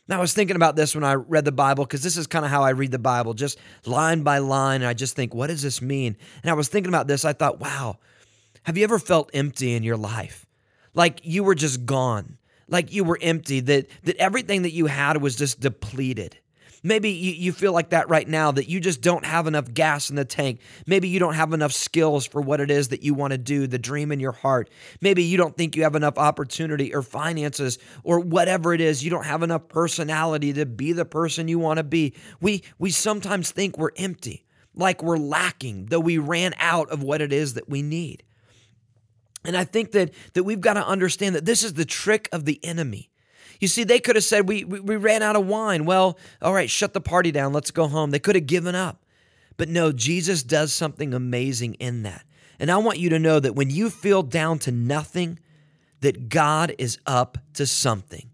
Now, 0.10 0.18
I 0.18 0.20
was 0.20 0.34
thinking 0.34 0.58
about 0.58 0.76
this 0.76 0.94
when 0.94 1.06
I 1.06 1.14
read 1.14 1.46
the 1.46 1.54
Bible 1.54 1.86
because 1.86 2.04
this 2.04 2.18
is 2.18 2.28
kind 2.28 2.44
of 2.44 2.52
how 2.52 2.62
I 2.62 2.72
read 2.72 2.92
the 2.92 3.00
Bible, 3.00 3.34
just 3.34 3.58
line 3.86 4.24
by 4.24 4.40
line. 4.40 4.82
And 4.82 4.90
I 4.90 4.94
just 4.94 5.16
think, 5.16 5.34
what 5.34 5.48
does 5.48 5.62
this 5.62 5.82
mean? 5.82 6.18
And 6.44 6.52
I 6.52 6.54
was 6.54 6.68
thinking 6.68 6.90
about 6.90 7.08
this. 7.08 7.24
I 7.24 7.32
thought, 7.32 7.62
wow, 7.62 8.00
have 8.64 8.78
you 8.78 8.84
ever 8.84 9.00
felt 9.00 9.32
empty 9.34 9.74
in 9.74 9.84
your 9.84 9.96
life? 9.96 10.46
Like 10.94 11.22
you 11.24 11.46
were 11.46 11.56
just 11.56 11.86
gone 11.86 12.40
like 12.68 12.92
you 12.92 13.04
were 13.04 13.20
empty, 13.22 13.60
that, 13.62 13.88
that 14.04 14.16
everything 14.18 14.64
that 14.64 14.74
you 14.74 14.86
had 14.88 15.22
was 15.22 15.36
just 15.36 15.60
depleted. 15.60 16.38
Maybe 16.86 17.10
you, 17.10 17.32
you 17.32 17.52
feel 17.52 17.74
like 17.74 17.90
that 17.90 18.10
right 18.10 18.28
now, 18.28 18.52
that 18.52 18.70
you 18.70 18.80
just 18.80 19.02
don't 19.02 19.26
have 19.26 19.48
enough 19.48 19.74
gas 19.74 20.12
in 20.12 20.16
the 20.16 20.24
tank. 20.24 20.60
Maybe 20.86 21.08
you 21.08 21.20
don't 21.20 21.34
have 21.34 21.52
enough 21.52 21.72
skills 21.72 22.28
for 22.28 22.42
what 22.42 22.62
it 22.62 22.70
is 22.70 22.90
that 22.90 23.02
you 23.02 23.16
want 23.16 23.32
to 23.32 23.40
do, 23.40 23.66
the 23.66 23.80
dream 23.80 24.12
in 24.12 24.20
your 24.20 24.34
heart. 24.34 24.70
Maybe 25.02 25.24
you 25.24 25.36
don't 25.36 25.58
think 25.58 25.76
you 25.76 25.82
have 25.82 25.96
enough 25.96 26.20
opportunity 26.20 26.94
or 26.94 27.02
finances 27.02 27.80
or 28.04 28.20
whatever 28.20 28.72
it 28.72 28.82
is. 28.82 29.04
You 29.04 29.10
don't 29.10 29.26
have 29.26 29.42
enough 29.42 29.68
personality 29.68 30.54
to 30.54 30.68
be 30.68 30.92
the 30.92 31.06
person 31.06 31.48
you 31.48 31.58
want 31.58 31.78
to 31.78 31.84
be. 31.84 32.14
We, 32.40 32.62
we 32.78 32.92
sometimes 32.92 33.50
think 33.50 33.80
we're 33.80 33.90
empty, 33.98 34.46
like 34.76 35.02
we're 35.02 35.18
lacking, 35.18 35.88
though 35.88 36.00
we 36.00 36.20
ran 36.20 36.54
out 36.60 36.92
of 36.92 37.02
what 37.02 37.20
it 37.20 37.34
is 37.34 37.56
that 37.56 37.68
we 37.68 37.82
need. 37.82 38.22
And 39.46 39.56
I 39.56 39.64
think 39.64 39.92
that, 39.92 40.12
that 40.34 40.44
we've 40.44 40.62
got 40.62 40.74
to 40.74 40.86
understand 40.86 41.36
that 41.36 41.46
this 41.46 41.64
is 41.64 41.74
the 41.74 41.86
trick 41.86 42.28
of 42.32 42.46
the 42.46 42.60
enemy. 42.64 43.10
You 43.60 43.68
see, 43.68 43.84
they 43.84 44.00
could 44.00 44.16
have 44.16 44.26
said, 44.26 44.48
we, 44.48 44.64
we, 44.64 44.80
we 44.80 44.96
ran 44.96 45.24
out 45.24 45.36
of 45.36 45.48
wine. 45.48 45.86
Well, 45.86 46.18
all 46.42 46.54
right, 46.54 46.70
shut 46.70 46.94
the 46.94 47.02
party 47.02 47.32
down. 47.32 47.54
Let's 47.54 47.72
go 47.72 47.88
home. 47.88 48.12
They 48.12 48.20
could 48.20 48.36
have 48.36 48.48
given 48.48 48.76
up. 48.76 49.04
But 49.58 49.70
no, 49.70 49.92
Jesus 49.92 50.44
does 50.44 50.74
something 50.74 51.14
amazing 51.14 51.76
in 51.76 52.04
that. 52.04 52.26
And 52.60 52.72
I 52.72 52.78
want 52.78 53.00
you 53.00 53.10
to 53.10 53.20
know 53.20 53.40
that 53.40 53.56
when 53.56 53.70
you 53.70 53.90
feel 53.90 54.24
down 54.24 54.60
to 54.60 54.72
nothing, 54.72 55.40
that 56.02 56.30
God 56.30 56.76
is 56.78 56.98
up 57.06 57.38
to 57.54 57.66
something. 57.66 58.30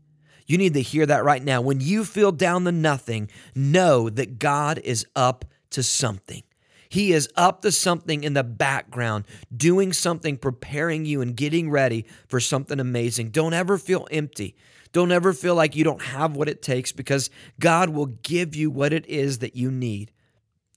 You 0.47 0.57
need 0.57 0.73
to 0.73 0.81
hear 0.81 1.05
that 1.05 1.23
right 1.23 1.43
now. 1.43 1.61
When 1.61 1.79
you 1.79 2.03
feel 2.03 2.31
down 2.31 2.65
to 2.65 2.71
nothing, 2.71 3.29
know 3.55 4.09
that 4.09 4.39
God 4.39 4.79
is 4.79 5.05
up 5.15 5.45
to 5.71 5.83
something. 5.83 6.43
He 6.91 7.13
is 7.13 7.29
up 7.37 7.61
to 7.61 7.71
something 7.71 8.25
in 8.25 8.33
the 8.33 8.43
background, 8.43 9.23
doing 9.55 9.93
something, 9.93 10.35
preparing 10.35 11.05
you 11.05 11.21
and 11.21 11.37
getting 11.37 11.69
ready 11.69 12.05
for 12.27 12.41
something 12.41 12.81
amazing. 12.81 13.29
Don't 13.29 13.53
ever 13.53 13.77
feel 13.77 14.09
empty. 14.11 14.57
Don't 14.91 15.13
ever 15.13 15.31
feel 15.31 15.55
like 15.55 15.73
you 15.73 15.85
don't 15.85 16.01
have 16.01 16.35
what 16.35 16.49
it 16.49 16.61
takes 16.61 16.91
because 16.91 17.29
God 17.61 17.91
will 17.91 18.07
give 18.07 18.57
you 18.57 18.69
what 18.69 18.91
it 18.91 19.05
is 19.05 19.39
that 19.39 19.55
you 19.55 19.71
need. 19.71 20.11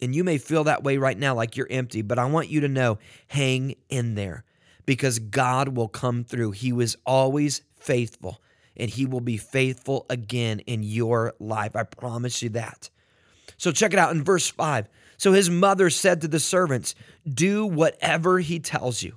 And 0.00 0.14
you 0.14 0.23
may 0.23 0.38
feel 0.38 0.62
that 0.64 0.85
way 0.85 0.99
right 0.99 1.18
now, 1.18 1.35
like 1.35 1.56
you're 1.56 1.66
empty, 1.68 2.00
but 2.00 2.21
I 2.21 2.26
want 2.26 2.49
you 2.49 2.61
to 2.61 2.68
know 2.68 2.99
hang 3.26 3.75
in 3.88 4.14
there 4.14 4.44
because 4.87 5.18
God 5.18 5.76
will 5.76 5.88
come 5.88 6.23
through. 6.23 6.52
He 6.52 6.73
was 6.73 6.97
always 7.04 7.62
faithful 7.76 8.40
and 8.76 8.88
He 8.88 9.04
will 9.04 9.21
be 9.21 9.37
faithful 9.37 10.06
again 10.09 10.61
in 10.61 10.85
your 10.85 11.35
life. 11.40 11.75
I 11.75 11.83
promise 11.83 12.40
you 12.40 12.50
that. 12.50 12.88
So 13.57 13.73
check 13.73 13.93
it 13.93 13.99
out 13.99 14.15
in 14.15 14.25
verse 14.25 14.49
5. 14.49 14.89
So 15.17 15.33
his 15.33 15.49
mother 15.51 15.91
said 15.91 16.21
to 16.21 16.29
the 16.29 16.41
servants, 16.41 16.95
Do 17.29 17.67
whatever 17.67 18.41
he 18.41 18.59
tells 18.59 19.03
you. 19.03 19.17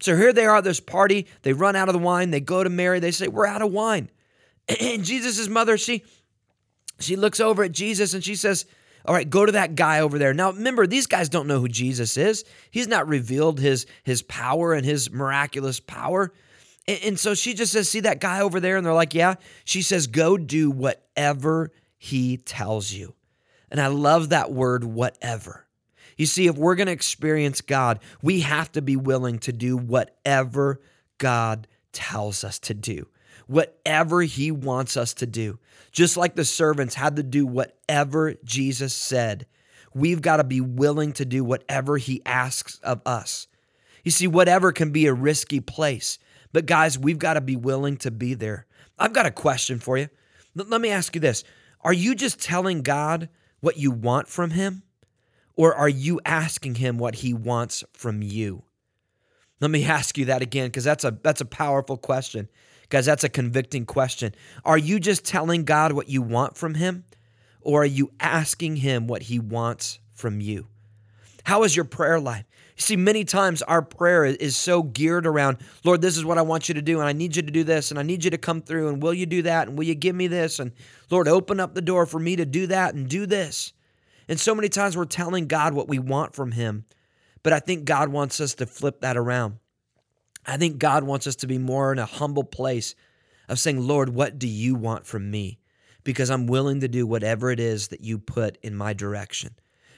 So 0.00 0.16
here 0.16 0.32
they 0.32 0.46
are 0.46 0.56
at 0.56 0.64
this 0.64 0.80
party. 0.80 1.26
They 1.42 1.52
run 1.52 1.76
out 1.76 1.88
of 1.88 1.92
the 1.92 1.98
wine. 1.98 2.30
They 2.30 2.40
go 2.40 2.62
to 2.62 2.70
Mary. 2.70 3.00
They 3.00 3.10
say, 3.10 3.28
We're 3.28 3.46
out 3.46 3.62
of 3.62 3.72
wine. 3.72 4.10
And 4.80 5.04
Jesus' 5.04 5.48
mother, 5.48 5.76
she 5.76 6.04
she 7.00 7.16
looks 7.16 7.40
over 7.40 7.64
at 7.64 7.72
Jesus 7.72 8.14
and 8.14 8.24
she 8.24 8.34
says, 8.34 8.66
All 9.04 9.14
right, 9.14 9.28
go 9.28 9.44
to 9.44 9.52
that 9.52 9.74
guy 9.74 10.00
over 10.00 10.18
there. 10.18 10.32
Now 10.32 10.52
remember, 10.52 10.86
these 10.86 11.06
guys 11.06 11.28
don't 11.28 11.46
know 11.46 11.60
who 11.60 11.68
Jesus 11.68 12.16
is. 12.16 12.44
He's 12.70 12.88
not 12.88 13.08
revealed 13.08 13.60
his 13.60 13.86
his 14.04 14.22
power 14.22 14.72
and 14.72 14.84
his 14.84 15.10
miraculous 15.10 15.80
power. 15.80 16.32
And, 16.86 17.00
and 17.04 17.18
so 17.18 17.34
she 17.34 17.54
just 17.54 17.72
says, 17.72 17.88
See 17.88 18.00
that 18.00 18.20
guy 18.20 18.40
over 18.40 18.60
there? 18.60 18.76
And 18.76 18.86
they're 18.86 18.94
like, 18.94 19.14
Yeah. 19.14 19.34
She 19.64 19.82
says, 19.82 20.06
Go 20.06 20.38
do 20.38 20.70
whatever 20.70 21.72
he 21.98 22.38
tells 22.38 22.92
you. 22.92 23.14
And 23.74 23.82
I 23.82 23.88
love 23.88 24.28
that 24.28 24.52
word, 24.52 24.84
whatever. 24.84 25.66
You 26.16 26.26
see, 26.26 26.46
if 26.46 26.56
we're 26.56 26.76
going 26.76 26.86
to 26.86 26.92
experience 26.92 27.60
God, 27.60 27.98
we 28.22 28.42
have 28.42 28.70
to 28.70 28.80
be 28.80 28.94
willing 28.94 29.40
to 29.40 29.52
do 29.52 29.76
whatever 29.76 30.80
God 31.18 31.66
tells 31.92 32.44
us 32.44 32.60
to 32.60 32.74
do 32.74 33.08
whatever 33.48 34.22
he 34.22 34.52
wants 34.52 34.96
us 34.96 35.14
to 35.14 35.26
do. 35.26 35.58
Just 35.90 36.16
like 36.16 36.34
the 36.34 36.44
servants 36.44 36.94
had 36.94 37.16
to 37.16 37.22
do 37.22 37.44
whatever 37.44 38.34
Jesus 38.44 38.94
said, 38.94 39.44
we've 39.92 40.22
got 40.22 40.38
to 40.38 40.44
be 40.44 40.60
willing 40.60 41.12
to 41.14 41.24
do 41.24 41.44
whatever 41.44 41.96
he 41.96 42.22
asks 42.24 42.78
of 42.78 43.02
us. 43.04 43.46
You 44.02 44.12
see, 44.12 44.28
whatever 44.28 44.72
can 44.72 44.92
be 44.92 45.06
a 45.06 45.12
risky 45.12 45.60
place, 45.60 46.18
but 46.52 46.66
guys, 46.66 46.98
we've 46.98 47.18
got 47.18 47.34
to 47.34 47.40
be 47.40 47.56
willing 47.56 47.96
to 47.98 48.10
be 48.10 48.34
there. 48.34 48.66
I've 48.98 49.12
got 49.12 49.26
a 49.26 49.30
question 49.30 49.78
for 49.78 49.98
you. 49.98 50.08
Let 50.54 50.80
me 50.80 50.90
ask 50.90 51.14
you 51.14 51.20
this 51.20 51.42
Are 51.80 51.92
you 51.92 52.14
just 52.14 52.40
telling 52.40 52.82
God 52.82 53.28
what 53.64 53.78
you 53.78 53.90
want 53.90 54.28
from 54.28 54.50
him? 54.50 54.82
Or 55.56 55.74
are 55.74 55.88
you 55.88 56.20
asking 56.24 56.76
him 56.76 56.98
what 56.98 57.16
he 57.16 57.32
wants 57.32 57.82
from 57.92 58.22
you? 58.22 58.64
Let 59.60 59.70
me 59.70 59.84
ask 59.84 60.18
you 60.18 60.26
that 60.26 60.42
again 60.42 60.66
because 60.66 60.84
that's 60.84 61.04
a 61.04 61.18
that's 61.22 61.40
a 61.40 61.46
powerful 61.46 61.96
question. 61.96 62.48
Guys, 62.90 63.06
that's 63.06 63.24
a 63.24 63.28
convicting 63.28 63.86
question. 63.86 64.34
Are 64.64 64.76
you 64.76 65.00
just 65.00 65.24
telling 65.24 65.64
God 65.64 65.92
what 65.92 66.08
you 66.08 66.20
want 66.20 66.56
from 66.56 66.74
Him, 66.74 67.04
or 67.62 67.82
are 67.82 67.86
you 67.86 68.10
asking 68.20 68.76
Him 68.76 69.06
what 69.06 69.22
He 69.22 69.38
wants 69.38 70.00
from 70.12 70.40
you? 70.40 70.66
How 71.44 71.62
is 71.62 71.74
your 71.74 71.86
prayer 71.86 72.20
life? 72.20 72.44
You 72.76 72.82
see, 72.82 72.96
many 72.96 73.24
times 73.24 73.62
our 73.62 73.82
prayer 73.82 74.24
is 74.24 74.56
so 74.56 74.82
geared 74.82 75.26
around, 75.26 75.58
Lord, 75.84 76.02
this 76.02 76.16
is 76.16 76.24
what 76.24 76.38
I 76.38 76.42
want 76.42 76.68
you 76.68 76.74
to 76.74 76.82
do, 76.82 76.98
and 76.98 77.08
I 77.08 77.12
need 77.12 77.36
you 77.36 77.42
to 77.42 77.50
do 77.52 77.62
this, 77.62 77.90
and 77.90 78.00
I 78.00 78.02
need 78.02 78.24
you 78.24 78.30
to 78.30 78.38
come 78.38 78.60
through, 78.62 78.88
and 78.88 79.00
will 79.00 79.14
you 79.14 79.26
do 79.26 79.42
that, 79.42 79.68
and 79.68 79.78
will 79.78 79.84
you 79.84 79.94
give 79.94 80.16
me 80.16 80.26
this, 80.26 80.58
and 80.58 80.72
Lord, 81.08 81.28
open 81.28 81.60
up 81.60 81.74
the 81.74 81.82
door 81.82 82.04
for 82.04 82.18
me 82.18 82.34
to 82.34 82.44
do 82.44 82.66
that 82.66 82.94
and 82.94 83.08
do 83.08 83.26
this. 83.26 83.72
And 84.28 84.40
so 84.40 84.54
many 84.56 84.68
times 84.68 84.96
we're 84.96 85.04
telling 85.04 85.46
God 85.46 85.72
what 85.72 85.88
we 85.88 86.00
want 86.00 86.34
from 86.34 86.50
Him, 86.50 86.84
but 87.44 87.52
I 87.52 87.60
think 87.60 87.84
God 87.84 88.08
wants 88.08 88.40
us 88.40 88.54
to 88.54 88.66
flip 88.66 89.02
that 89.02 89.16
around. 89.16 89.58
I 90.44 90.56
think 90.56 90.78
God 90.78 91.04
wants 91.04 91.28
us 91.28 91.36
to 91.36 91.46
be 91.46 91.58
more 91.58 91.92
in 91.92 91.98
a 92.00 92.06
humble 92.06 92.44
place 92.44 92.96
of 93.48 93.60
saying, 93.60 93.86
Lord, 93.86 94.08
what 94.08 94.38
do 94.38 94.48
you 94.48 94.74
want 94.74 95.06
from 95.06 95.30
me? 95.30 95.60
Because 96.02 96.28
I'm 96.28 96.46
willing 96.46 96.80
to 96.80 96.88
do 96.88 97.06
whatever 97.06 97.50
it 97.50 97.60
is 97.60 97.88
that 97.88 98.00
you 98.00 98.18
put 98.18 98.58
in 98.62 98.74
my 98.74 98.94
direction. 98.94 99.54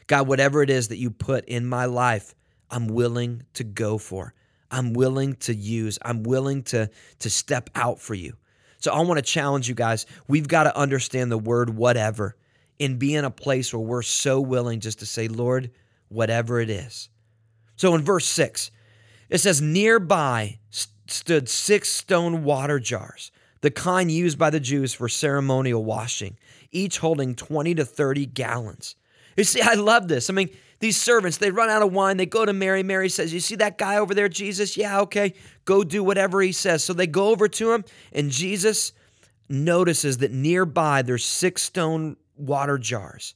God, 0.06 0.28
whatever 0.28 0.62
it 0.62 0.71
is 0.71 0.88
that 0.88 0.99
you 0.99 1.11
put 1.11 1.45
in 1.47 1.66
my 1.66 1.87
life, 1.87 2.35
I'm 2.71 2.89
willing 2.89 3.45
to 3.55 3.65
go 3.65 3.99
for. 3.99 4.35
I'm 4.71 4.93
willing 4.93 5.35
to 5.37 5.55
use. 5.55 5.99
I'm 6.03 6.23
willing 6.23 6.63
to, 6.65 6.91
to 7.21 7.31
step 7.31 7.71
out 7.75 8.01
for 8.01 8.15
you. 8.15 8.35
So 8.79 8.93
I 8.93 9.01
want 9.01 9.19
to 9.19 9.23
challenge 9.23 9.69
you 9.69 9.75
guys. 9.75 10.07
We've 10.29 10.49
got 10.49 10.65
to 10.65 10.77
understand 10.77 11.31
the 11.31 11.39
word 11.39 11.71
whatever 11.71 12.37
and 12.79 12.99
be 12.99 13.15
in 13.15 13.25
a 13.25 13.31
place 13.31 13.73
where 13.73 13.81
we're 13.81 14.03
so 14.03 14.41
willing 14.41 14.81
just 14.81 14.99
to 14.99 15.07
say, 15.07 15.29
Lord, 15.29 15.71
whatever 16.09 16.61
it 16.61 16.71
is. 16.71 17.09
So 17.77 17.95
in 17.95 18.03
verse 18.03 18.27
6, 18.27 18.71
it 19.29 19.39
says, 19.39 19.61
Nearby 19.61 20.59
stood 21.07 21.49
six 21.49 21.89
stone 21.89 22.45
water 22.45 22.79
jars, 22.79 23.31
the 23.61 23.71
kind 23.71 24.11
used 24.11 24.39
by 24.39 24.51
the 24.51 24.61
Jews 24.61 24.95
for 24.95 25.09
ceremonial 25.09 25.85
washing, 25.85 26.39
each 26.71 26.99
holding 26.99 27.35
20 27.35 27.75
to 27.77 27.85
30 27.85 28.27
gallons. 28.27 28.95
You 29.37 29.45
see, 29.45 29.61
I 29.61 29.75
love 29.75 30.09
this. 30.09 30.31
I 30.31 30.33
mean, 30.33 30.51
these 30.78 31.00
servants, 31.00 31.38
they 31.38 31.50
run 31.50 31.71
out 31.71 31.83
of 31.83 31.92
wine. 31.92 32.16
They 32.16 32.26
go 32.26 32.45
to 32.45 32.52
Mary. 32.52 32.83
Mary 32.83 33.09
says, 33.09 33.33
You 33.33 33.40
see 33.40 33.56
that 33.56 33.78
guy 33.78 33.97
over 33.97 34.14
there, 34.14 34.28
Jesus? 34.28 34.76
Yeah, 34.76 35.00
okay. 35.00 35.35
Go 35.64 35.85
do 35.85 36.04
whatever 36.04 36.40
he 36.42 36.52
says. 36.52 36.85
So 36.85 36.92
they 36.92 37.06
go 37.06 37.28
over 37.28 37.49
to 37.49 37.73
him, 37.73 37.85
and 38.12 38.30
Jesus 38.30 38.92
notices 39.49 40.18
that 40.18 40.33
nearby 40.33 41.02
there's 41.02 41.25
six 41.25 41.62
stone 41.62 42.16
water 42.37 42.78
jars 42.78 43.35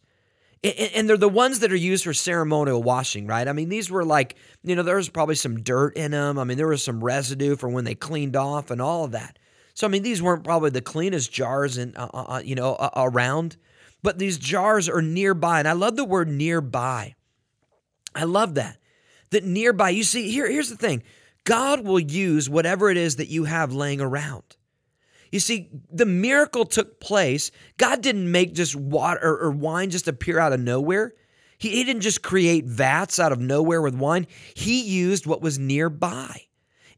and 0.63 1.09
they're 1.09 1.17
the 1.17 1.29
ones 1.29 1.61
that 1.61 1.73
are 1.73 1.77
used 1.77 2.05
for 2.05 2.13
ceremonial 2.13 2.83
washing, 2.83 3.27
right? 3.27 3.49
I 3.49 3.53
mean, 3.53 3.71
these 3.71 3.91
were 3.91 4.05
like, 4.05 4.37
you 4.63 4.77
know, 4.77 4.83
there 4.83 4.97
was 4.97 5.09
probably 5.09 5.35
some 5.35 5.63
dirt 5.63 5.97
in 5.97 6.11
them. 6.11 6.39
I 6.39 6.45
mean, 6.45 6.59
there 6.59 6.69
was 6.69 6.83
some 6.83 7.03
residue 7.03 7.57
for 7.57 7.69
when 7.71 7.85
they 7.85 7.95
cleaned 7.95 8.37
off 8.37 8.71
and 8.71 8.81
all 8.81 9.05
of 9.05 9.13
that. 9.13 9.39
So, 9.73 9.87
I 9.87 9.91
mean, 9.91 10.03
these 10.03 10.21
weren't 10.21 10.45
probably 10.45 10.69
the 10.69 10.83
cleanest 10.83 11.33
jars 11.33 11.79
in, 11.79 11.97
uh, 11.97 12.11
uh, 12.13 12.25
uh 12.35 12.43
you 12.45 12.55
know, 12.55 12.75
uh, 12.75 12.91
around, 12.95 13.57
but 14.03 14.19
these 14.19 14.37
jars 14.37 14.87
are 14.89 15.01
nearby. 15.01 15.61
And 15.61 15.69
I 15.69 15.73
love 15.73 15.97
the 15.97 16.05
word 16.05 16.29
nearby. 16.29 17.15
I 18.15 18.25
love 18.25 18.55
that. 18.55 18.77
That 19.31 19.45
nearby, 19.45 19.91
you 19.91 20.03
see, 20.03 20.31
here, 20.31 20.51
here's 20.51 20.71
the 20.71 20.77
thing 20.77 21.03
God 21.45 21.85
will 21.85 22.01
use 22.01 22.51
whatever 22.51 22.91
it 22.91 22.97
is 22.97 23.17
that 23.17 23.29
you 23.29 23.45
have 23.45 23.73
laying 23.73 24.01
around. 24.01 24.57
You 25.31 25.39
see, 25.39 25.69
the 25.91 26.07
miracle 26.07 26.65
took 26.65 27.01
place. 27.01 27.51
God 27.77 28.03
didn't 28.03 28.31
make 28.31 28.55
just 28.55 28.75
water 28.75 29.21
or, 29.23 29.47
or 29.47 29.51
wine 29.51 29.91
just 29.91 30.09
appear 30.09 30.39
out 30.41 30.53
of 30.53 30.61
nowhere. 30.61 31.15
He, 31.57 31.71
he 31.71 31.85
didn't 31.85 32.03
just 32.03 32.23
create 32.23 32.65
vats 32.65 33.21
out 33.21 33.33
of 33.33 33.39
nowhere 33.39 33.81
with 33.81 33.95
wine. 33.95 34.27
He 34.55 34.83
used 34.83 35.27
what 35.27 35.43
was 35.43 35.59
nearby. 35.59 36.47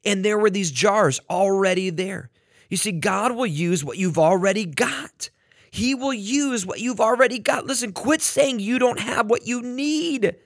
And 0.05 0.25
there 0.25 0.39
were 0.39 0.51
these 0.51 0.71
jars 0.71 1.21
already 1.29 1.91
there. 1.91 2.31
You 2.71 2.77
see, 2.77 2.93
God 2.93 3.33
will 3.33 3.47
use 3.47 3.85
what 3.85 3.99
you've 3.99 4.19
already 4.19 4.65
got. 4.65 5.29
He 5.71 5.95
will 5.95 6.15
use 6.15 6.65
what 6.65 6.81
you've 6.81 7.01
already 7.01 7.39
got. 7.39 7.67
Listen, 7.67 7.93
quit 7.93 8.23
saying 8.23 8.61
you 8.61 8.79
don't 8.79 9.01
have 9.01 9.29
what 9.29 9.47
you 9.47 9.63
need, 9.63 10.37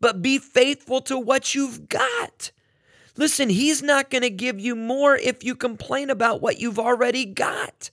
but 0.00 0.22
be 0.22 0.38
faithful 0.38 1.00
to 1.02 1.18
what 1.18 1.54
you've 1.54 1.88
got. 1.88 2.50
Listen, 3.16 3.48
He's 3.50 3.82
not 3.82 4.10
going 4.10 4.22
to 4.22 4.30
give 4.30 4.58
you 4.58 4.74
more 4.74 5.16
if 5.16 5.44
you 5.44 5.54
complain 5.54 6.10
about 6.10 6.40
what 6.40 6.58
you've 6.58 6.78
already 6.78 7.24
got. 7.24 7.90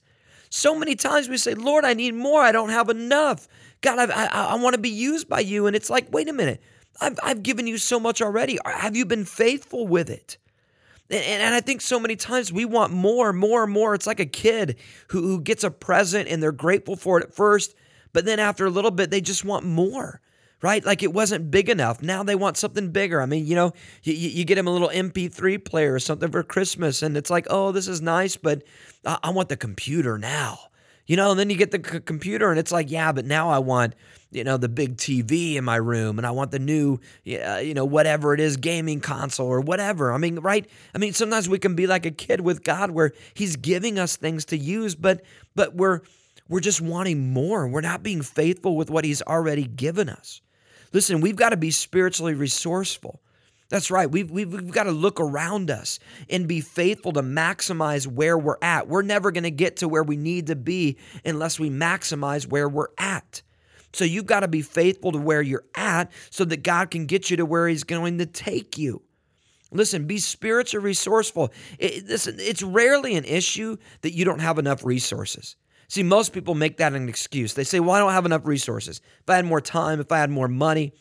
So 0.50 0.78
many 0.78 0.96
times 0.96 1.28
we 1.28 1.36
say, 1.36 1.54
Lord, 1.54 1.84
I 1.84 1.94
need 1.94 2.14
more. 2.14 2.40
I 2.40 2.52
don't 2.52 2.70
have 2.70 2.88
enough. 2.88 3.46
God, 3.82 4.10
I, 4.10 4.26
I, 4.26 4.44
I 4.46 4.54
want 4.56 4.74
to 4.74 4.80
be 4.80 4.88
used 4.88 5.28
by 5.28 5.40
you. 5.40 5.66
And 5.66 5.76
it's 5.76 5.90
like, 5.90 6.12
wait 6.12 6.28
a 6.28 6.32
minute. 6.32 6.62
I've, 7.00 7.18
I've 7.22 7.42
given 7.42 7.66
you 7.66 7.78
so 7.78 8.00
much 8.00 8.22
already. 8.22 8.58
Have 8.64 8.96
you 8.96 9.04
been 9.04 9.24
faithful 9.24 9.86
with 9.86 10.08
it? 10.08 10.38
And, 11.10 11.22
and 11.22 11.54
I 11.54 11.60
think 11.60 11.80
so 11.80 12.00
many 12.00 12.16
times 12.16 12.52
we 12.52 12.64
want 12.64 12.92
more, 12.92 13.32
more, 13.32 13.66
more. 13.66 13.94
It's 13.94 14.06
like 14.06 14.20
a 14.20 14.26
kid 14.26 14.76
who, 15.08 15.20
who 15.20 15.40
gets 15.40 15.64
a 15.64 15.70
present 15.70 16.28
and 16.28 16.42
they're 16.42 16.52
grateful 16.52 16.96
for 16.96 17.18
it 17.18 17.24
at 17.24 17.34
first, 17.34 17.74
but 18.12 18.24
then 18.24 18.40
after 18.40 18.66
a 18.66 18.70
little 18.70 18.90
bit, 18.90 19.10
they 19.10 19.20
just 19.20 19.44
want 19.44 19.64
more 19.64 20.20
right? 20.60 20.84
Like 20.84 21.02
it 21.02 21.12
wasn't 21.12 21.50
big 21.50 21.68
enough. 21.68 22.02
Now 22.02 22.22
they 22.22 22.34
want 22.34 22.56
something 22.56 22.90
bigger. 22.90 23.20
I 23.20 23.26
mean, 23.26 23.46
you 23.46 23.54
know, 23.54 23.72
you, 24.02 24.14
you 24.14 24.44
get 24.44 24.56
them 24.56 24.66
a 24.66 24.70
little 24.70 24.88
MP3 24.88 25.64
player 25.64 25.94
or 25.94 26.00
something 26.00 26.30
for 26.30 26.42
Christmas, 26.42 27.02
and 27.02 27.16
it's 27.16 27.30
like, 27.30 27.46
oh, 27.50 27.72
this 27.72 27.88
is 27.88 28.00
nice, 28.00 28.36
but 28.36 28.62
I, 29.06 29.18
I 29.24 29.30
want 29.30 29.48
the 29.48 29.56
computer 29.56 30.18
now. 30.18 30.58
You 31.06 31.16
know, 31.16 31.30
and 31.30 31.40
then 31.40 31.48
you 31.48 31.56
get 31.56 31.70
the 31.70 31.82
c- 31.82 32.00
computer, 32.00 32.50
and 32.50 32.58
it's 32.58 32.70
like, 32.70 32.90
yeah, 32.90 33.12
but 33.12 33.24
now 33.24 33.48
I 33.48 33.60
want, 33.60 33.94
you 34.30 34.44
know, 34.44 34.58
the 34.58 34.68
big 34.68 34.98
TV 34.98 35.54
in 35.54 35.64
my 35.64 35.76
room, 35.76 36.18
and 36.18 36.26
I 36.26 36.32
want 36.32 36.50
the 36.50 36.58
new, 36.58 37.00
uh, 37.26 37.56
you 37.56 37.72
know, 37.72 37.86
whatever 37.86 38.34
it 38.34 38.40
is, 38.40 38.58
gaming 38.58 39.00
console 39.00 39.46
or 39.46 39.62
whatever. 39.62 40.12
I 40.12 40.18
mean, 40.18 40.40
right? 40.40 40.68
I 40.94 40.98
mean, 40.98 41.14
sometimes 41.14 41.48
we 41.48 41.58
can 41.58 41.74
be 41.74 41.86
like 41.86 42.04
a 42.04 42.10
kid 42.10 42.42
with 42.42 42.62
God, 42.62 42.90
where 42.90 43.12
He's 43.32 43.56
giving 43.56 43.98
us 43.98 44.16
things 44.16 44.44
to 44.46 44.58
use, 44.58 44.94
but 44.94 45.22
but 45.54 45.74
we're 45.74 46.00
we're 46.46 46.60
just 46.60 46.82
wanting 46.82 47.32
more. 47.32 47.66
We're 47.66 47.80
not 47.80 48.02
being 48.02 48.20
faithful 48.20 48.76
with 48.76 48.90
what 48.90 49.06
He's 49.06 49.22
already 49.22 49.64
given 49.64 50.10
us. 50.10 50.42
Listen, 50.92 51.20
we've 51.20 51.36
got 51.36 51.50
to 51.50 51.56
be 51.56 51.70
spiritually 51.70 52.34
resourceful. 52.34 53.20
That's 53.68 53.90
right. 53.90 54.10
We've, 54.10 54.30
we've, 54.30 54.50
we've, 54.50 54.70
got 54.70 54.84
to 54.84 54.92
look 54.92 55.20
around 55.20 55.70
us 55.70 55.98
and 56.30 56.48
be 56.48 56.62
faithful 56.62 57.12
to 57.12 57.22
maximize 57.22 58.06
where 58.06 58.38
we're 58.38 58.56
at. 58.62 58.88
We're 58.88 59.02
never 59.02 59.30
going 59.30 59.44
to 59.44 59.50
get 59.50 59.76
to 59.78 59.88
where 59.88 60.02
we 60.02 60.16
need 60.16 60.46
to 60.46 60.56
be 60.56 60.96
unless 61.24 61.60
we 61.60 61.68
maximize 61.68 62.46
where 62.46 62.68
we're 62.68 62.88
at. 62.96 63.42
So 63.92 64.04
you've 64.04 64.26
got 64.26 64.40
to 64.40 64.48
be 64.48 64.62
faithful 64.62 65.12
to 65.12 65.18
where 65.18 65.42
you're 65.42 65.66
at 65.74 66.10
so 66.30 66.44
that 66.46 66.62
God 66.62 66.90
can 66.90 67.04
get 67.06 67.30
you 67.30 67.36
to 67.38 67.46
where 67.46 67.68
He's 67.68 67.84
going 67.84 68.18
to 68.18 68.26
take 68.26 68.78
you. 68.78 69.02
Listen, 69.70 70.06
be 70.06 70.18
spiritually 70.18 70.84
resourceful. 70.84 71.52
It, 71.78 72.06
listen, 72.06 72.36
it's 72.38 72.62
rarely 72.62 73.16
an 73.16 73.24
issue 73.24 73.76
that 74.00 74.14
you 74.14 74.24
don't 74.24 74.40
have 74.40 74.58
enough 74.58 74.84
resources. 74.84 75.56
See, 75.88 76.02
most 76.02 76.32
people 76.32 76.54
make 76.54 76.76
that 76.76 76.92
an 76.92 77.08
excuse. 77.08 77.54
They 77.54 77.64
say, 77.64 77.80
well, 77.80 77.92
I 77.92 77.98
don't 77.98 78.12
have 78.12 78.26
enough 78.26 78.46
resources. 78.46 79.00
If 79.20 79.30
I 79.30 79.36
had 79.36 79.46
more 79.46 79.60
time, 79.60 80.00
if 80.00 80.12
I 80.12 80.18
had 80.18 80.30
more 80.30 80.48
money, 80.48 80.92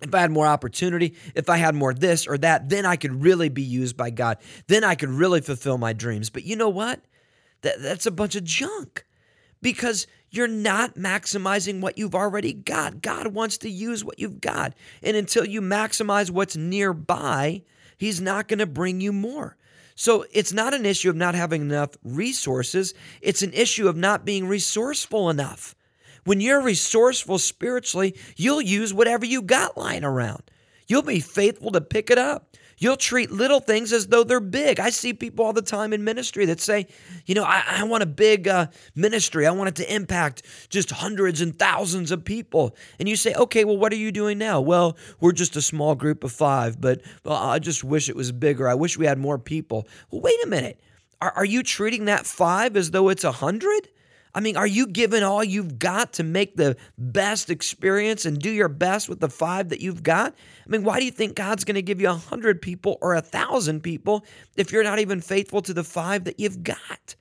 if 0.00 0.14
I 0.14 0.20
had 0.20 0.30
more 0.32 0.46
opportunity, 0.46 1.14
if 1.34 1.48
I 1.48 1.58
had 1.58 1.74
more 1.74 1.94
this 1.94 2.26
or 2.26 2.36
that, 2.38 2.68
then 2.68 2.86
I 2.86 2.96
could 2.96 3.22
really 3.22 3.48
be 3.48 3.62
used 3.62 3.96
by 3.96 4.10
God. 4.10 4.38
Then 4.66 4.82
I 4.82 4.96
could 4.96 5.10
really 5.10 5.40
fulfill 5.40 5.78
my 5.78 5.92
dreams. 5.92 6.28
But 6.28 6.44
you 6.44 6.56
know 6.56 6.68
what? 6.68 7.04
That, 7.62 7.80
that's 7.80 8.06
a 8.06 8.10
bunch 8.10 8.34
of 8.34 8.42
junk 8.42 9.04
because 9.62 10.06
you're 10.30 10.48
not 10.48 10.94
maximizing 10.94 11.80
what 11.80 11.98
you've 11.98 12.14
already 12.14 12.52
got. 12.52 13.02
God 13.02 13.28
wants 13.28 13.58
to 13.58 13.70
use 13.70 14.04
what 14.04 14.18
you've 14.18 14.40
got. 14.40 14.74
And 15.02 15.16
until 15.16 15.44
you 15.44 15.60
maximize 15.60 16.30
what's 16.30 16.56
nearby, 16.56 17.62
He's 17.98 18.18
not 18.18 18.48
going 18.48 18.60
to 18.60 18.66
bring 18.66 19.02
you 19.02 19.12
more. 19.12 19.58
So 20.00 20.24
it's 20.32 20.54
not 20.54 20.72
an 20.72 20.86
issue 20.86 21.10
of 21.10 21.16
not 21.16 21.34
having 21.34 21.60
enough 21.60 21.90
resources, 22.02 22.94
it's 23.20 23.42
an 23.42 23.52
issue 23.52 23.86
of 23.86 23.98
not 23.98 24.24
being 24.24 24.48
resourceful 24.48 25.28
enough. 25.28 25.74
When 26.24 26.40
you're 26.40 26.62
resourceful 26.62 27.36
spiritually, 27.36 28.16
you'll 28.34 28.62
use 28.62 28.94
whatever 28.94 29.26
you 29.26 29.42
got 29.42 29.76
lying 29.76 30.02
around. 30.02 30.42
You'll 30.86 31.02
be 31.02 31.20
faithful 31.20 31.70
to 31.72 31.82
pick 31.82 32.08
it 32.08 32.16
up. 32.16 32.56
You'll 32.80 32.96
treat 32.96 33.30
little 33.30 33.60
things 33.60 33.92
as 33.92 34.06
though 34.06 34.24
they're 34.24 34.40
big. 34.40 34.80
I 34.80 34.88
see 34.88 35.12
people 35.12 35.44
all 35.44 35.52
the 35.52 35.60
time 35.60 35.92
in 35.92 36.02
ministry 36.02 36.46
that 36.46 36.60
say, 36.60 36.86
you 37.26 37.34
know, 37.34 37.44
I, 37.44 37.62
I 37.68 37.84
want 37.84 38.02
a 38.02 38.06
big 38.06 38.48
uh, 38.48 38.68
ministry. 38.94 39.46
I 39.46 39.50
want 39.50 39.68
it 39.68 39.74
to 39.76 39.94
impact 39.94 40.42
just 40.70 40.90
hundreds 40.90 41.42
and 41.42 41.56
thousands 41.58 42.10
of 42.10 42.24
people. 42.24 42.74
And 42.98 43.06
you 43.06 43.16
say, 43.16 43.34
okay, 43.34 43.64
well, 43.64 43.76
what 43.76 43.92
are 43.92 43.96
you 43.96 44.10
doing 44.10 44.38
now? 44.38 44.62
Well, 44.62 44.96
we're 45.20 45.32
just 45.32 45.56
a 45.56 45.62
small 45.62 45.94
group 45.94 46.24
of 46.24 46.32
five, 46.32 46.80
but 46.80 47.02
well, 47.22 47.36
I 47.36 47.58
just 47.58 47.84
wish 47.84 48.08
it 48.08 48.16
was 48.16 48.32
bigger. 48.32 48.66
I 48.66 48.74
wish 48.74 48.96
we 48.96 49.04
had 49.04 49.18
more 49.18 49.38
people. 49.38 49.86
Well, 50.10 50.22
wait 50.22 50.42
a 50.42 50.46
minute. 50.46 50.80
Are, 51.20 51.32
are 51.32 51.44
you 51.44 51.62
treating 51.62 52.06
that 52.06 52.24
five 52.24 52.78
as 52.78 52.92
though 52.92 53.10
it's 53.10 53.24
a 53.24 53.32
hundred? 53.32 53.90
I 54.34 54.40
mean, 54.40 54.56
are 54.56 54.66
you 54.66 54.86
giving 54.86 55.22
all 55.22 55.42
you've 55.42 55.78
got 55.78 56.14
to 56.14 56.22
make 56.22 56.56
the 56.56 56.76
best 56.96 57.50
experience 57.50 58.24
and 58.24 58.38
do 58.38 58.50
your 58.50 58.68
best 58.68 59.08
with 59.08 59.20
the 59.20 59.28
five 59.28 59.70
that 59.70 59.80
you've 59.80 60.02
got? 60.02 60.34
I 60.66 60.68
mean, 60.68 60.84
why 60.84 60.98
do 61.00 61.04
you 61.04 61.10
think 61.10 61.34
God's 61.34 61.64
going 61.64 61.74
to 61.74 61.82
give 61.82 62.00
you 62.00 62.08
a 62.08 62.14
hundred 62.14 62.62
people 62.62 62.98
or 63.00 63.14
a 63.14 63.20
thousand 63.20 63.82
people 63.82 64.24
if 64.56 64.70
you're 64.70 64.84
not 64.84 65.00
even 65.00 65.20
faithful 65.20 65.62
to 65.62 65.74
the 65.74 65.84
five 65.84 66.24
that 66.24 66.38
you've 66.38 66.62
got? 66.62 67.16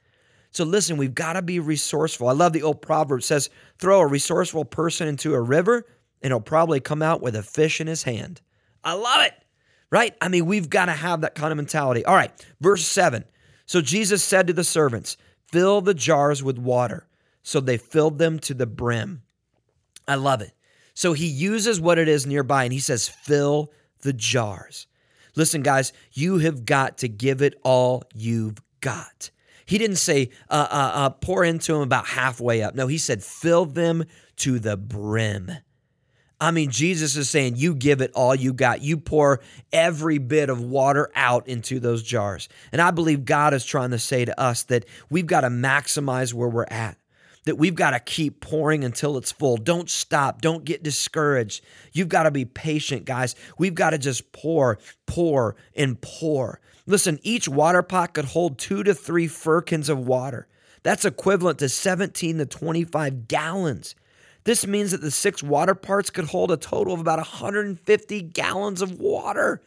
So 0.51 0.63
listen, 0.63 0.97
we've 0.97 1.15
got 1.15 1.33
to 1.33 1.41
be 1.41 1.59
resourceful. 1.59 2.27
I 2.27 2.33
love 2.33 2.53
the 2.53 2.63
old 2.63 2.81
proverb 2.81 3.23
says, 3.23 3.49
throw 3.77 3.99
a 3.99 4.07
resourceful 4.07 4.65
person 4.65 5.07
into 5.07 5.33
a 5.33 5.41
river 5.41 5.85
and 6.21 6.31
he'll 6.31 6.41
probably 6.41 6.79
come 6.79 7.01
out 7.01 7.21
with 7.21 7.35
a 7.35 7.43
fish 7.43 7.79
in 7.81 7.87
his 7.87 8.03
hand. 8.03 8.41
I 8.83 8.93
love 8.93 9.25
it. 9.25 9.33
Right? 9.91 10.15
I 10.21 10.27
mean, 10.27 10.45
we've 10.45 10.69
got 10.69 10.85
to 10.85 10.91
have 10.91 11.21
that 11.21 11.33
kind 11.33 11.51
of 11.51 11.57
mentality. 11.57 12.05
All 12.05 12.15
right, 12.15 12.31
verse 12.61 12.85
7. 12.85 13.23
So 13.65 13.81
Jesus 13.81 14.23
said 14.23 14.47
to 14.47 14.53
the 14.53 14.63
servants, 14.63 15.17
Fill 15.51 15.81
the 15.81 15.93
jars 15.93 16.43
with 16.43 16.57
water. 16.57 17.07
So 17.41 17.59
they 17.59 17.77
filled 17.77 18.17
them 18.19 18.39
to 18.39 18.53
the 18.53 18.67
brim. 18.67 19.23
I 20.07 20.15
love 20.15 20.41
it. 20.41 20.53
So 20.93 21.13
he 21.13 21.27
uses 21.27 21.79
what 21.79 21.97
it 21.97 22.07
is 22.07 22.27
nearby 22.27 22.65
and 22.65 22.73
he 22.73 22.79
says, 22.79 23.07
Fill 23.07 23.71
the 24.01 24.13
jars. 24.13 24.87
Listen, 25.35 25.61
guys, 25.61 25.93
you 26.11 26.39
have 26.39 26.65
got 26.65 26.97
to 26.99 27.07
give 27.07 27.41
it 27.41 27.59
all 27.63 28.03
you've 28.13 28.61
got. 28.81 29.31
He 29.65 29.77
didn't 29.77 29.97
say 29.97 30.29
uh, 30.49 30.67
uh, 30.69 30.91
uh, 30.93 31.09
pour 31.11 31.43
into 31.43 31.73
them 31.73 31.81
about 31.81 32.07
halfway 32.07 32.61
up. 32.61 32.75
No, 32.75 32.87
he 32.87 32.97
said 32.97 33.23
fill 33.23 33.65
them 33.65 34.03
to 34.37 34.59
the 34.59 34.75
brim. 34.75 35.51
I 36.41 36.51
mean, 36.51 36.71
Jesus 36.71 37.17
is 37.17 37.29
saying, 37.29 37.57
you 37.57 37.75
give 37.75 37.99
it 37.99 38.11
all 38.13 38.33
you 38.33 38.53
got. 38.53 38.81
You 38.81 38.97
pour 38.97 39.41
every 39.73 40.19
bit 40.19 40.49
of 40.49 40.61
water 40.61 41.11
out 41.13 41.47
into 41.47 41.79
those 41.79 42.01
jars. 42.01 42.47
And 42.71 42.81
I 42.81 42.91
believe 42.91 43.25
God 43.25 43.53
is 43.53 43.65
trying 43.65 43.91
to 43.91 43.99
say 43.99 44.23
to 44.23 44.39
us 44.39 44.63
that 44.63 44.85
we've 45.09 45.25
got 45.25 45.41
to 45.41 45.49
maximize 45.49 46.33
where 46.33 46.47
we're 46.47 46.65
at, 46.69 46.97
that 47.43 47.57
we've 47.57 47.75
got 47.75 47.91
to 47.91 47.99
keep 47.99 48.39
pouring 48.39 48.85
until 48.85 49.17
it's 49.17 49.33
full. 49.33 49.57
Don't 49.57 49.89
stop. 49.89 50.41
Don't 50.41 50.63
get 50.63 50.81
discouraged. 50.81 51.61
You've 51.91 52.09
got 52.09 52.23
to 52.23 52.31
be 52.31 52.45
patient, 52.45 53.03
guys. 53.03 53.35
We've 53.57 53.75
got 53.75 53.89
to 53.89 53.97
just 53.97 54.31
pour, 54.31 54.79
pour, 55.07 55.57
and 55.75 55.99
pour. 55.99 56.61
Listen, 56.85 57.19
each 57.21 57.49
water 57.49 57.83
pot 57.83 58.13
could 58.13 58.25
hold 58.25 58.57
two 58.57 58.83
to 58.83 58.93
three 58.93 59.27
firkins 59.27 59.89
of 59.89 60.07
water. 60.07 60.47
That's 60.83 61.03
equivalent 61.03 61.59
to 61.59 61.67
17 61.67 62.37
to 62.37 62.45
25 62.45 63.27
gallons. 63.27 63.95
This 64.49 64.65
means 64.65 64.89
that 64.89 65.01
the 65.01 65.11
six 65.11 65.43
water 65.43 65.75
parts 65.75 66.09
could 66.09 66.25
hold 66.25 66.49
a 66.49 66.57
total 66.57 66.95
of 66.95 66.99
about 66.99 67.19
150 67.19 68.21
gallons 68.23 68.81
of 68.81 68.99
water. 68.99 69.61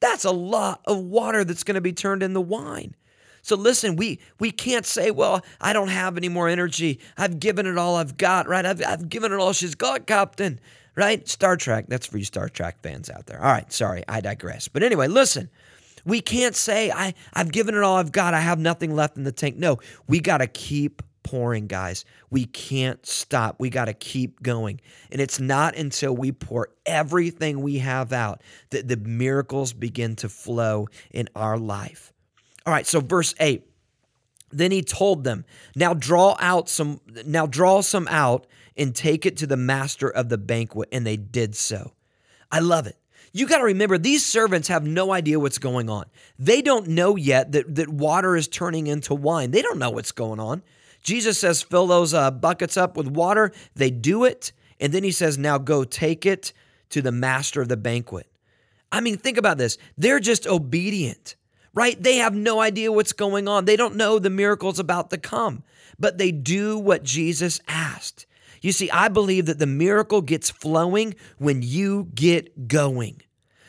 That's 0.00 0.26
a 0.26 0.30
lot 0.30 0.82
of 0.84 0.98
water 0.98 1.42
that's 1.42 1.64
going 1.64 1.76
to 1.76 1.80
be 1.80 1.94
turned 1.94 2.22
into 2.22 2.42
wine. 2.42 2.94
So 3.40 3.56
listen, 3.56 3.96
we 3.96 4.20
we 4.38 4.50
can't 4.50 4.84
say, 4.84 5.10
well, 5.10 5.42
I 5.58 5.72
don't 5.72 5.88
have 5.88 6.18
any 6.18 6.28
more 6.28 6.50
energy. 6.50 7.00
I've 7.16 7.40
given 7.40 7.64
it 7.64 7.78
all 7.78 7.96
I've 7.96 8.18
got, 8.18 8.46
right? 8.46 8.66
I've, 8.66 8.84
I've 8.84 9.08
given 9.08 9.32
it 9.32 9.36
all 9.36 9.54
she's 9.54 9.74
got, 9.74 10.06
Captain, 10.06 10.60
right? 10.96 11.26
Star 11.26 11.56
Trek. 11.56 11.86
That's 11.88 12.04
for 12.04 12.18
you 12.18 12.24
Star 12.26 12.50
Trek 12.50 12.82
fans 12.82 13.08
out 13.08 13.24
there. 13.24 13.42
All 13.42 13.50
right, 13.50 13.72
sorry, 13.72 14.04
I 14.06 14.20
digress. 14.20 14.68
But 14.68 14.82
anyway, 14.82 15.08
listen. 15.08 15.48
We 16.04 16.20
can't 16.20 16.54
say 16.54 16.92
I, 16.92 17.14
I've 17.32 17.50
given 17.50 17.74
it 17.74 17.82
all 17.82 17.96
I've 17.96 18.12
got. 18.12 18.34
I 18.34 18.40
have 18.40 18.58
nothing 18.58 18.94
left 18.94 19.16
in 19.16 19.24
the 19.24 19.32
tank. 19.32 19.56
No, 19.56 19.78
we 20.06 20.20
got 20.20 20.38
to 20.38 20.46
keep 20.46 21.02
pouring, 21.26 21.66
guys. 21.66 22.04
We 22.30 22.44
can't 22.44 23.04
stop. 23.04 23.56
We 23.58 23.68
got 23.68 23.86
to 23.86 23.92
keep 23.92 24.42
going. 24.42 24.80
And 25.10 25.20
it's 25.20 25.40
not 25.40 25.76
until 25.76 26.14
we 26.14 26.30
pour 26.30 26.68
everything 26.86 27.62
we 27.62 27.78
have 27.78 28.12
out 28.12 28.42
that 28.70 28.86
the 28.86 28.96
miracles 28.96 29.72
begin 29.72 30.14
to 30.16 30.28
flow 30.28 30.86
in 31.10 31.28
our 31.34 31.58
life. 31.58 32.12
All 32.64 32.72
right, 32.72 32.86
so 32.86 33.00
verse 33.00 33.34
8. 33.40 33.66
Then 34.52 34.70
he 34.70 34.82
told 34.82 35.24
them, 35.24 35.44
"Now 35.74 35.92
draw 35.92 36.36
out 36.38 36.68
some 36.68 37.00
now 37.26 37.46
draw 37.46 37.80
some 37.80 38.06
out 38.08 38.46
and 38.76 38.94
take 38.94 39.26
it 39.26 39.36
to 39.38 39.46
the 39.46 39.56
master 39.56 40.08
of 40.08 40.28
the 40.28 40.38
banquet." 40.38 40.88
And 40.92 41.04
they 41.04 41.16
did 41.16 41.56
so. 41.56 41.94
I 42.52 42.60
love 42.60 42.86
it. 42.86 42.96
You 43.32 43.46
got 43.46 43.58
to 43.58 43.64
remember, 43.64 43.98
these 43.98 44.24
servants 44.24 44.68
have 44.68 44.86
no 44.86 45.12
idea 45.12 45.38
what's 45.38 45.58
going 45.58 45.90
on. 45.90 46.06
They 46.38 46.62
don't 46.62 46.88
know 46.88 47.16
yet 47.16 47.52
that, 47.52 47.74
that 47.74 47.88
water 47.88 48.34
is 48.34 48.48
turning 48.48 48.86
into 48.86 49.14
wine. 49.14 49.50
They 49.50 49.60
don't 49.60 49.78
know 49.78 49.90
what's 49.90 50.12
going 50.12 50.40
on. 50.40 50.62
Jesus 51.06 51.38
says, 51.38 51.62
fill 51.62 51.86
those 51.86 52.12
uh, 52.12 52.32
buckets 52.32 52.76
up 52.76 52.96
with 52.96 53.06
water. 53.06 53.52
They 53.76 53.90
do 53.92 54.24
it. 54.24 54.50
And 54.80 54.92
then 54.92 55.04
he 55.04 55.12
says, 55.12 55.38
now 55.38 55.56
go 55.56 55.84
take 55.84 56.26
it 56.26 56.52
to 56.90 57.00
the 57.00 57.12
master 57.12 57.62
of 57.62 57.68
the 57.68 57.76
banquet. 57.76 58.26
I 58.90 59.00
mean, 59.00 59.16
think 59.16 59.38
about 59.38 59.56
this. 59.56 59.78
They're 59.96 60.18
just 60.18 60.48
obedient, 60.48 61.36
right? 61.74 62.00
They 62.02 62.16
have 62.16 62.34
no 62.34 62.60
idea 62.60 62.90
what's 62.90 63.12
going 63.12 63.46
on. 63.46 63.66
They 63.66 63.76
don't 63.76 63.94
know 63.94 64.18
the 64.18 64.30
miracle's 64.30 64.80
about 64.80 65.10
to 65.10 65.16
come, 65.16 65.62
but 65.96 66.18
they 66.18 66.32
do 66.32 66.76
what 66.76 67.04
Jesus 67.04 67.60
asked. 67.68 68.26
You 68.60 68.72
see, 68.72 68.90
I 68.90 69.06
believe 69.06 69.46
that 69.46 69.60
the 69.60 69.66
miracle 69.66 70.22
gets 70.22 70.50
flowing 70.50 71.14
when 71.38 71.62
you 71.62 72.08
get 72.16 72.66
going. 72.66 73.22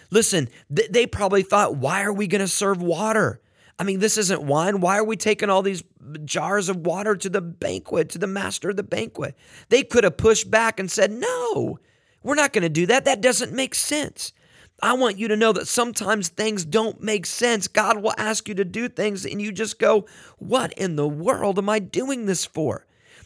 Listen, 0.09 0.49
they 0.71 1.05
probably 1.05 1.43
thought, 1.43 1.75
why 1.75 2.01
are 2.01 2.13
we 2.13 2.25
going 2.25 2.41
to 2.41 2.47
serve 2.47 2.81
water? 2.81 3.41
I 3.79 3.83
mean, 3.83 3.99
this 3.99 4.17
isn't 4.17 4.41
wine. 4.43 4.81
Why 4.81 4.97
are 4.97 5.03
we 5.03 5.17
taking 5.17 5.49
all 5.49 5.61
these 5.61 5.83
jars 6.25 6.67
of 6.69 6.77
water 6.77 7.15
to 7.15 7.29
the 7.29 7.41
banquet, 7.41 8.09
to 8.09 8.17
the 8.17 8.27
master 8.27 8.71
of 8.71 8.75
the 8.75 8.83
banquet? 8.83 9.35
They 9.69 9.83
could 9.83 10.03
have 10.03 10.17
pushed 10.17 10.49
back 10.49 10.79
and 10.79 10.89
said, 10.89 11.11
No, 11.11 11.79
we're 12.23 12.35
not 12.35 12.53
going 12.53 12.63
to 12.63 12.69
do 12.69 12.87
that. 12.87 13.05
That 13.05 13.21
doesn't 13.21 13.53
make 13.53 13.75
sense. 13.75 14.33
I 14.81 14.93
want 14.93 15.17
you 15.17 15.27
to 15.27 15.35
know 15.35 15.53
that 15.53 15.67
sometimes 15.67 16.29
things 16.29 16.63
don't 16.63 17.01
make 17.01 17.25
sense. 17.25 17.67
God 17.67 18.01
will 18.01 18.13
ask 18.17 18.47
you 18.47 18.53
to 18.55 18.65
do 18.65 18.87
things 18.87 19.25
and 19.25 19.41
you 19.41 19.51
just 19.51 19.79
go, 19.79 20.07
What 20.37 20.73
in 20.73 20.95
the 20.95 21.07
world 21.07 21.59
am 21.59 21.69
I 21.69 21.79
doing 21.79 22.25
this 22.25 22.45
for? 22.45 22.85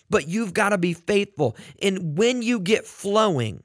But 0.10 0.28
you've 0.28 0.54
got 0.54 0.70
to 0.70 0.78
be 0.78 0.94
faithful. 0.94 1.56
And 1.82 2.18
when 2.18 2.42
you 2.42 2.60
get 2.60 2.86
flowing, 2.86 3.64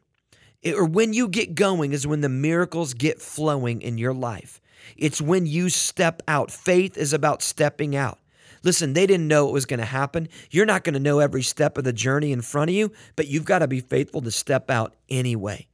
or 0.64 0.84
when 0.84 1.12
you 1.12 1.28
get 1.28 1.54
going, 1.54 1.92
is 1.92 2.06
when 2.06 2.20
the 2.20 2.28
miracles 2.28 2.94
get 2.94 3.20
flowing 3.20 3.82
in 3.82 3.98
your 3.98 4.14
life. 4.14 4.60
It's 4.96 5.20
when 5.20 5.46
you 5.46 5.68
step 5.68 6.22
out. 6.28 6.50
Faith 6.50 6.96
is 6.96 7.12
about 7.12 7.42
stepping 7.42 7.96
out. 7.96 8.18
Listen, 8.62 8.94
they 8.94 9.06
didn't 9.06 9.28
know 9.28 9.48
it 9.48 9.52
was 9.52 9.66
going 9.66 9.80
to 9.80 9.86
happen. 9.86 10.28
You're 10.50 10.66
not 10.66 10.82
going 10.82 10.94
to 10.94 11.00
know 11.00 11.20
every 11.20 11.42
step 11.42 11.78
of 11.78 11.84
the 11.84 11.92
journey 11.92 12.32
in 12.32 12.42
front 12.42 12.70
of 12.70 12.74
you, 12.74 12.92
but 13.14 13.28
you've 13.28 13.44
got 13.44 13.60
to 13.60 13.68
be 13.68 13.80
faithful 13.80 14.22
to 14.22 14.30
step 14.30 14.70
out 14.70 14.94
anyway. 15.08 15.68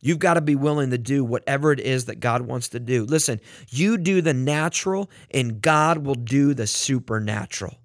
You've 0.00 0.20
got 0.20 0.34
to 0.34 0.40
be 0.40 0.54
willing 0.54 0.90
to 0.90 0.98
do 0.98 1.24
whatever 1.24 1.72
it 1.72 1.80
is 1.80 2.04
that 2.06 2.20
God 2.20 2.42
wants 2.42 2.68
to 2.68 2.80
do. 2.80 3.04
Listen, 3.04 3.40
you 3.68 3.98
do 3.98 4.22
the 4.22 4.32
natural, 4.32 5.10
and 5.30 5.60
God 5.60 5.98
will 5.98 6.14
do 6.14 6.54
the 6.54 6.66
supernatural. 6.66 7.76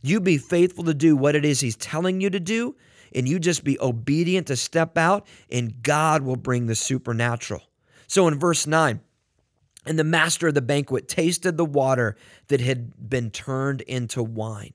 You 0.00 0.20
be 0.20 0.38
faithful 0.38 0.84
to 0.84 0.94
do 0.94 1.16
what 1.16 1.34
it 1.34 1.44
is 1.44 1.60
He's 1.60 1.76
telling 1.76 2.20
you 2.20 2.30
to 2.30 2.40
do, 2.40 2.76
and 3.14 3.28
you 3.28 3.38
just 3.38 3.64
be 3.64 3.80
obedient 3.80 4.46
to 4.46 4.56
step 4.56 4.96
out, 4.96 5.26
and 5.50 5.82
God 5.82 6.22
will 6.22 6.36
bring 6.36 6.66
the 6.66 6.76
supernatural. 6.76 7.62
So 8.06 8.28
in 8.28 8.38
verse 8.38 8.66
9, 8.66 9.00
and 9.88 9.98
the 9.98 10.04
master 10.04 10.48
of 10.48 10.54
the 10.54 10.60
banquet 10.60 11.08
tasted 11.08 11.56
the 11.56 11.64
water 11.64 12.14
that 12.48 12.60
had 12.60 13.08
been 13.08 13.30
turned 13.30 13.80
into 13.82 14.22
wine. 14.22 14.74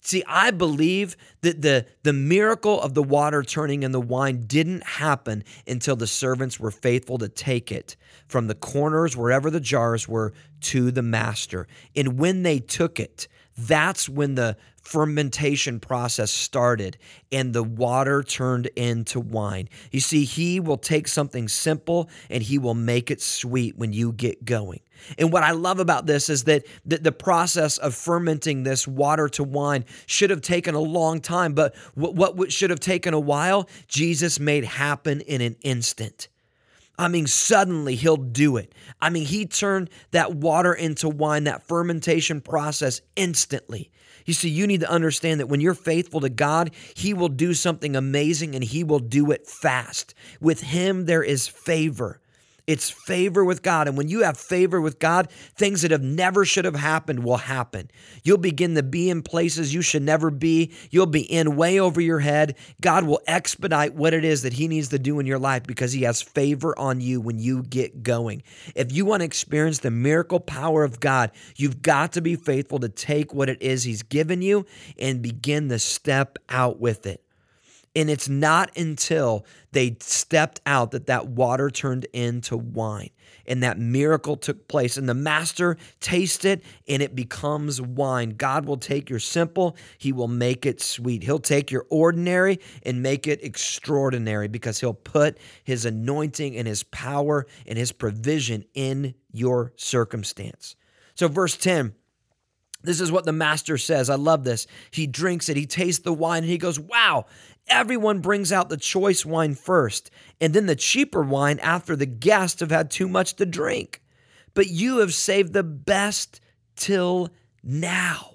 See, 0.00 0.24
I 0.26 0.50
believe 0.50 1.14
that 1.42 1.60
the, 1.60 1.84
the 2.04 2.14
miracle 2.14 2.80
of 2.80 2.94
the 2.94 3.02
water 3.02 3.42
turning 3.42 3.82
into 3.82 4.00
wine 4.00 4.44
didn't 4.46 4.82
happen 4.82 5.44
until 5.66 5.94
the 5.94 6.06
servants 6.06 6.58
were 6.58 6.70
faithful 6.70 7.18
to 7.18 7.28
take 7.28 7.70
it 7.70 7.96
from 8.26 8.46
the 8.46 8.54
corners, 8.54 9.14
wherever 9.14 9.50
the 9.50 9.60
jars 9.60 10.08
were, 10.08 10.32
to 10.62 10.90
the 10.90 11.02
master. 11.02 11.68
And 11.94 12.18
when 12.18 12.42
they 12.42 12.60
took 12.60 12.98
it, 12.98 13.28
that's 13.58 14.08
when 14.08 14.36
the 14.36 14.56
fermentation 14.90 15.78
process 15.78 16.32
started 16.32 16.98
and 17.30 17.52
the 17.52 17.62
water 17.62 18.24
turned 18.24 18.66
into 18.74 19.20
wine. 19.20 19.68
You 19.92 20.00
see, 20.00 20.24
he 20.24 20.58
will 20.58 20.78
take 20.78 21.06
something 21.06 21.46
simple 21.46 22.10
and 22.28 22.42
he 22.42 22.58
will 22.58 22.74
make 22.74 23.08
it 23.08 23.22
sweet 23.22 23.78
when 23.78 23.92
you 23.92 24.10
get 24.10 24.44
going. 24.44 24.80
And 25.16 25.32
what 25.32 25.44
I 25.44 25.52
love 25.52 25.78
about 25.78 26.06
this 26.06 26.28
is 26.28 26.42
that 26.44 26.66
the, 26.84 27.12
process 27.12 27.78
of 27.78 27.94
fermenting 27.94 28.64
this 28.64 28.88
water 28.88 29.28
to 29.28 29.44
wine 29.44 29.84
should 30.06 30.30
have 30.30 30.42
taken 30.42 30.74
a 30.74 30.80
long 30.80 31.20
time, 31.20 31.54
but 31.54 31.76
what, 31.94 32.50
should 32.52 32.70
have 32.70 32.80
taken 32.80 33.14
a 33.14 33.20
while, 33.20 33.68
Jesus 33.86 34.40
made 34.40 34.64
happen 34.64 35.20
in 35.20 35.40
an 35.40 35.54
instant. 35.62 36.26
I 36.98 37.06
mean, 37.06 37.28
suddenly 37.28 37.94
he'll 37.94 38.16
do 38.16 38.56
it. 38.56 38.74
I 39.00 39.08
mean, 39.08 39.24
he 39.24 39.46
turned 39.46 39.88
that 40.10 40.34
water 40.34 40.74
into 40.74 41.08
wine, 41.08 41.44
that 41.44 41.62
fermentation 41.62 42.40
process 42.40 43.00
instantly. 43.14 43.92
You 44.30 44.34
see, 44.34 44.48
you 44.48 44.68
need 44.68 44.82
to 44.82 44.88
understand 44.88 45.40
that 45.40 45.48
when 45.48 45.60
you're 45.60 45.74
faithful 45.74 46.20
to 46.20 46.28
God, 46.28 46.70
He 46.94 47.12
will 47.12 47.28
do 47.28 47.52
something 47.52 47.96
amazing 47.96 48.54
and 48.54 48.62
He 48.62 48.84
will 48.84 49.00
do 49.00 49.32
it 49.32 49.44
fast. 49.44 50.14
With 50.40 50.60
Him, 50.60 51.06
there 51.06 51.24
is 51.24 51.48
favor. 51.48 52.20
It's 52.70 52.88
favor 52.88 53.44
with 53.44 53.62
God. 53.62 53.88
And 53.88 53.96
when 53.96 54.06
you 54.06 54.22
have 54.22 54.36
favor 54.36 54.80
with 54.80 55.00
God, 55.00 55.28
things 55.56 55.82
that 55.82 55.90
have 55.90 56.04
never 56.04 56.44
should 56.44 56.64
have 56.64 56.76
happened 56.76 57.24
will 57.24 57.38
happen. 57.38 57.90
You'll 58.22 58.38
begin 58.38 58.76
to 58.76 58.84
be 58.84 59.10
in 59.10 59.22
places 59.22 59.74
you 59.74 59.82
should 59.82 60.04
never 60.04 60.30
be. 60.30 60.72
You'll 60.92 61.06
be 61.06 61.22
in 61.22 61.56
way 61.56 61.80
over 61.80 62.00
your 62.00 62.20
head. 62.20 62.56
God 62.80 63.06
will 63.06 63.22
expedite 63.26 63.94
what 63.94 64.14
it 64.14 64.24
is 64.24 64.42
that 64.42 64.52
He 64.52 64.68
needs 64.68 64.90
to 64.90 65.00
do 65.00 65.18
in 65.18 65.26
your 65.26 65.40
life 65.40 65.64
because 65.64 65.92
He 65.92 66.02
has 66.02 66.22
favor 66.22 66.78
on 66.78 67.00
you 67.00 67.20
when 67.20 67.40
you 67.40 67.64
get 67.64 68.04
going. 68.04 68.44
If 68.76 68.92
you 68.92 69.04
want 69.04 69.22
to 69.22 69.24
experience 69.24 69.80
the 69.80 69.90
miracle 69.90 70.38
power 70.38 70.84
of 70.84 71.00
God, 71.00 71.32
you've 71.56 71.82
got 71.82 72.12
to 72.12 72.20
be 72.20 72.36
faithful 72.36 72.78
to 72.78 72.88
take 72.88 73.34
what 73.34 73.48
it 73.48 73.60
is 73.60 73.82
He's 73.82 74.04
given 74.04 74.42
you 74.42 74.64
and 74.96 75.20
begin 75.20 75.70
to 75.70 75.80
step 75.80 76.38
out 76.48 76.78
with 76.78 77.04
it. 77.04 77.20
And 77.96 78.08
it's 78.08 78.28
not 78.28 78.76
until 78.76 79.44
they 79.72 79.96
stepped 80.00 80.60
out 80.64 80.92
that 80.92 81.06
that 81.06 81.26
water 81.26 81.70
turned 81.70 82.04
into 82.12 82.56
wine 82.56 83.10
and 83.46 83.64
that 83.64 83.78
miracle 83.78 84.36
took 84.36 84.68
place. 84.68 84.96
And 84.96 85.08
the 85.08 85.14
master 85.14 85.76
tastes 85.98 86.44
it 86.44 86.62
and 86.86 87.02
it 87.02 87.16
becomes 87.16 87.80
wine. 87.80 88.30
God 88.30 88.64
will 88.64 88.76
take 88.76 89.10
your 89.10 89.18
simple, 89.18 89.76
He 89.98 90.12
will 90.12 90.28
make 90.28 90.66
it 90.66 90.80
sweet. 90.80 91.24
He'll 91.24 91.40
take 91.40 91.72
your 91.72 91.86
ordinary 91.90 92.60
and 92.84 93.02
make 93.02 93.26
it 93.26 93.42
extraordinary 93.42 94.46
because 94.46 94.78
He'll 94.78 94.94
put 94.94 95.38
His 95.64 95.84
anointing 95.84 96.56
and 96.56 96.68
His 96.68 96.84
power 96.84 97.46
and 97.66 97.76
His 97.76 97.90
provision 97.90 98.64
in 98.72 99.14
your 99.32 99.72
circumstance. 99.76 100.76
So, 101.14 101.26
verse 101.26 101.56
10 101.56 101.94
this 102.82 103.00
is 103.00 103.12
what 103.12 103.24
the 103.24 103.32
master 103.32 103.76
says. 103.78 104.08
I 104.08 104.14
love 104.14 104.44
this. 104.44 104.66
He 104.90 105.06
drinks 105.06 105.48
it, 105.48 105.56
he 105.56 105.66
tastes 105.66 106.02
the 106.02 106.12
wine, 106.12 106.42
and 106.42 106.50
he 106.50 106.58
goes, 106.58 106.78
Wow, 106.78 107.26
everyone 107.68 108.20
brings 108.20 108.52
out 108.52 108.68
the 108.68 108.76
choice 108.76 109.24
wine 109.24 109.54
first, 109.54 110.10
and 110.40 110.54
then 110.54 110.66
the 110.66 110.76
cheaper 110.76 111.22
wine 111.22 111.58
after 111.60 111.94
the 111.96 112.06
guests 112.06 112.60
have 112.60 112.70
had 112.70 112.90
too 112.90 113.08
much 113.08 113.34
to 113.36 113.46
drink. 113.46 114.02
But 114.54 114.68
you 114.68 114.98
have 114.98 115.14
saved 115.14 115.52
the 115.52 115.62
best 115.62 116.40
till 116.76 117.30
now. 117.62 118.34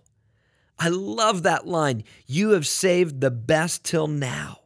I 0.77 0.89
love 0.89 1.43
that 1.43 1.65
line. 1.65 2.03
You 2.25 2.51
have 2.51 2.67
saved 2.67 3.21
the 3.21 3.31
best 3.31 3.83
till 3.83 4.07
now. 4.07 4.59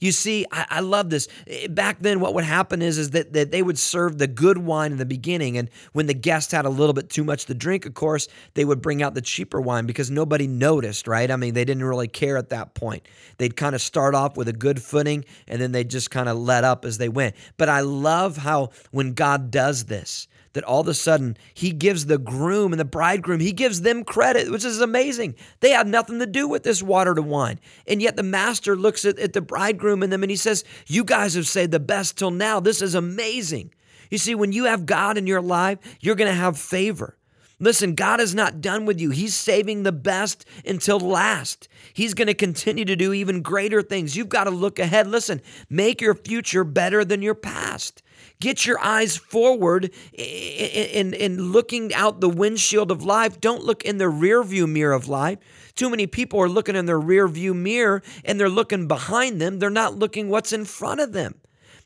You 0.00 0.12
see, 0.12 0.46
I, 0.50 0.66
I, 0.70 0.80
love 0.80 1.10
this. 1.10 1.28
Eh, 1.46 1.68
back 1.68 1.98
then, 2.00 2.20
what 2.20 2.32
would 2.34 2.44
happen 2.44 2.80
is, 2.80 2.96
is 2.96 3.10
that, 3.10 3.34
that 3.34 3.50
they 3.50 3.62
would 3.62 3.78
serve 3.78 4.16
the 4.16 4.26
good 4.26 4.56
wine 4.56 4.92
in 4.92 4.98
the 4.98 5.04
beginning. 5.04 5.58
And 5.58 5.68
when 5.92 6.06
the 6.06 6.14
guest 6.14 6.52
had 6.52 6.64
a 6.64 6.70
little 6.70 6.94
bit 6.94 7.10
too 7.10 7.22
much 7.22 7.44
to 7.46 7.54
drink, 7.54 7.84
of 7.84 7.92
course, 7.92 8.26
they 8.54 8.64
would 8.64 8.80
bring 8.80 9.02
out 9.02 9.12
the 9.14 9.20
cheaper 9.20 9.60
wine 9.60 9.84
because 9.84 10.10
nobody 10.10 10.46
noticed, 10.46 11.06
right? 11.06 11.30
I 11.30 11.36
mean, 11.36 11.52
they 11.52 11.66
didn't 11.66 11.84
really 11.84 12.08
care 12.08 12.38
at 12.38 12.48
that 12.48 12.74
point. 12.74 13.06
They'd 13.36 13.56
kind 13.56 13.74
of 13.74 13.82
start 13.82 14.14
off 14.14 14.38
with 14.38 14.48
a 14.48 14.54
good 14.54 14.82
footing 14.82 15.26
and 15.46 15.60
then 15.60 15.72
they'd 15.72 15.90
just 15.90 16.10
kind 16.10 16.30
of 16.30 16.38
let 16.38 16.64
up 16.64 16.86
as 16.86 16.96
they 16.96 17.10
went. 17.10 17.36
But 17.58 17.68
I 17.68 17.80
love 17.80 18.38
how 18.38 18.70
when 18.90 19.12
God 19.12 19.50
does 19.50 19.84
this, 19.84 20.28
that 20.52 20.64
all 20.64 20.80
of 20.80 20.88
a 20.88 20.94
sudden 20.94 21.36
he 21.54 21.70
gives 21.72 22.06
the 22.06 22.18
groom 22.18 22.72
and 22.72 22.80
the 22.80 22.84
bridegroom, 22.84 23.40
he 23.40 23.52
gives 23.52 23.82
them 23.82 24.04
credit, 24.04 24.50
which 24.50 24.64
is 24.64 24.80
amazing. 24.80 25.34
They 25.60 25.70
had 25.70 25.86
nothing 25.86 26.18
to 26.18 26.26
do 26.26 26.48
with 26.48 26.62
this 26.62 26.82
water 26.82 27.14
to 27.14 27.22
wine. 27.22 27.60
And 27.86 28.02
yet 28.02 28.16
the 28.16 28.22
master 28.22 28.76
looks 28.76 29.04
at, 29.04 29.18
at 29.18 29.32
the 29.32 29.40
bridegroom 29.40 30.02
and 30.02 30.12
them 30.12 30.22
and 30.22 30.30
he 30.30 30.36
says, 30.36 30.64
You 30.86 31.04
guys 31.04 31.34
have 31.34 31.46
saved 31.46 31.72
the 31.72 31.80
best 31.80 32.18
till 32.18 32.30
now. 32.30 32.60
This 32.60 32.82
is 32.82 32.94
amazing. 32.94 33.72
You 34.10 34.18
see, 34.18 34.34
when 34.34 34.52
you 34.52 34.64
have 34.64 34.86
God 34.86 35.16
in 35.16 35.26
your 35.26 35.40
life, 35.40 35.78
you're 36.00 36.16
going 36.16 36.30
to 36.30 36.36
have 36.36 36.58
favor. 36.58 37.16
Listen, 37.62 37.94
God 37.94 38.20
is 38.20 38.34
not 38.34 38.62
done 38.62 38.86
with 38.86 38.98
you. 38.98 39.10
He's 39.10 39.34
saving 39.34 39.82
the 39.82 39.92
best 39.92 40.46
until 40.64 40.98
last. 40.98 41.68
He's 41.92 42.14
going 42.14 42.26
to 42.26 42.34
continue 42.34 42.86
to 42.86 42.96
do 42.96 43.12
even 43.12 43.42
greater 43.42 43.82
things. 43.82 44.16
You've 44.16 44.30
got 44.30 44.44
to 44.44 44.50
look 44.50 44.78
ahead. 44.78 45.06
Listen, 45.06 45.42
make 45.68 46.00
your 46.00 46.14
future 46.14 46.64
better 46.64 47.04
than 47.04 47.20
your 47.20 47.34
past. 47.34 48.02
Get 48.40 48.64
your 48.64 48.80
eyes 48.80 49.16
forward 49.16 49.90
in 50.14 51.52
looking 51.52 51.92
out 51.94 52.20
the 52.20 52.28
windshield 52.28 52.90
of 52.90 53.04
life. 53.04 53.40
Don't 53.40 53.64
look 53.64 53.84
in 53.84 53.98
the 53.98 54.08
rear 54.08 54.42
view 54.42 54.66
mirror 54.66 54.94
of 54.94 55.08
life. 55.08 55.38
Too 55.74 55.90
many 55.90 56.06
people 56.06 56.40
are 56.40 56.48
looking 56.48 56.74
in 56.74 56.86
their 56.86 56.98
rear 56.98 57.28
view 57.28 57.52
mirror 57.52 58.02
and 58.24 58.40
they're 58.40 58.48
looking 58.48 58.88
behind 58.88 59.40
them. 59.40 59.58
They're 59.58 59.70
not 59.70 59.94
looking 59.94 60.28
what's 60.28 60.52
in 60.52 60.64
front 60.64 61.00
of 61.00 61.12
them. 61.12 61.34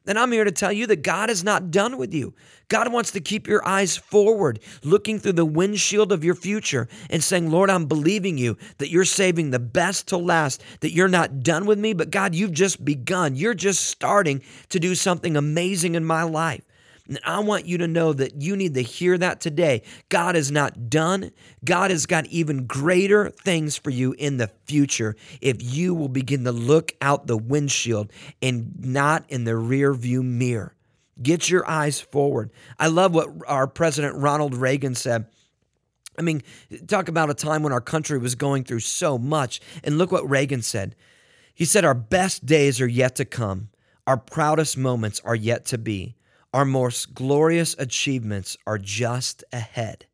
And 0.07 0.19
I'm 0.19 0.33
here 0.33 0.45
to 0.45 0.53
tell 0.53 0.73
you 0.73 0.87
that 0.88 1.03
God 1.03 1.31
is 1.31 1.43
not 1.43 1.71
done 1.71 1.97
with 1.97 2.12
you. 2.12 2.35
God 2.69 2.93
wants 2.93 3.11
to 3.12 3.21
keep 3.21 3.47
your 3.47 3.67
eyes 3.67 3.97
forward, 3.97 4.61
looking 4.83 5.19
through 5.19 5.33
the 5.33 5.45
windshield 5.45 6.12
of 6.12 6.25
your 6.25 6.35
future 6.35 6.88
and 7.09 7.23
saying, 7.23 7.51
Lord, 7.51 7.71
I'm 7.71 7.87
believing 7.87 8.37
you 8.37 8.59
that 8.79 8.90
you're 8.90 9.05
saving 9.05 9.51
the 9.51 9.59
best 9.59 10.09
to 10.09 10.19
last, 10.19 10.62
that 10.81 10.93
you're 10.93 11.09
not 11.09 11.43
done 11.43 11.64
with 11.64 11.79
me, 11.79 11.95
but 11.95 12.11
God, 12.11 12.35
you've 12.35 12.53
just 12.53 12.85
begun. 12.85 13.35
You're 13.35 13.55
just 13.55 13.87
starting 13.87 14.43
to 14.71 14.81
do 14.81 14.95
something 14.95 15.37
amazing 15.37 15.95
in 15.95 16.05
my 16.05 16.23
life. 16.23 16.62
And 17.07 17.21
I 17.23 17.40
want 17.40 17.67
you 17.67 17.79
to 17.79 17.88
know 17.88 18.14
that 18.14 18.40
you 18.40 18.57
need 18.57 18.75
to 18.75 18.83
hear 18.83 19.19
that 19.19 19.40
today. 19.40 19.83
God 20.09 20.37
is 20.37 20.51
not 20.51 20.88
done. 20.88 21.33
God 21.62 21.90
has 21.90 22.07
got 22.07 22.27
even 22.27 22.67
greater 22.67 23.29
things 23.29 23.77
for 23.77 23.90
you 23.90 24.14
in 24.19 24.38
the 24.38 24.51
future 24.64 25.14
if 25.43 25.57
you 25.61 25.95
will 25.95 26.09
begin 26.09 26.45
to 26.45 26.53
look 26.53 26.93
out 27.03 27.27
the 27.27 27.37
windshield 27.37 28.11
and 28.40 28.75
not 28.83 29.25
in 29.29 29.45
the 29.45 29.57
rear 29.57 29.93
view 29.93 30.23
mirror. 30.23 30.75
Get 31.23 31.51
your 31.51 31.69
eyes 31.69 32.01
forward. 32.01 32.51
I 32.79 32.88
love 32.88 33.14
what 33.14 33.29
our 33.47 33.67
President 33.67 34.17
Ronald 34.17 34.55
Reagan 34.55 34.95
said. 34.95 35.27
I 36.19 36.23
mean, 36.23 36.43
talk 36.87 37.09
about 37.09 37.31
a 37.31 37.35
time 37.35 37.62
when 37.62 37.73
our 37.73 37.81
country 37.81 38.19
was 38.19 38.35
going 38.35 38.64
through 38.64 38.81
so 38.81 39.19
much. 39.19 39.61
And 39.83 39.99
look 39.99 40.11
what 40.11 40.29
Reagan 40.29 40.62
said. 40.62 40.97
He 41.55 41.64
said, 41.64 41.85
Our 41.85 41.95
best 41.95 42.47
days 42.47 42.81
are 42.81 42.88
yet 42.88 43.17
to 43.17 43.25
come, 43.25 43.69
our 44.07 44.17
proudest 44.17 44.77
moments 44.79 45.21
are 45.25 45.37
yet 45.37 45.67
to 45.67 45.79
be. 45.79 46.17
Our 46.55 46.64
most 46.64 47.14
glorious 47.14 47.75
achievements 47.81 48.57
are 48.64 48.79
just 48.79 49.43
ahead. 49.53 50.07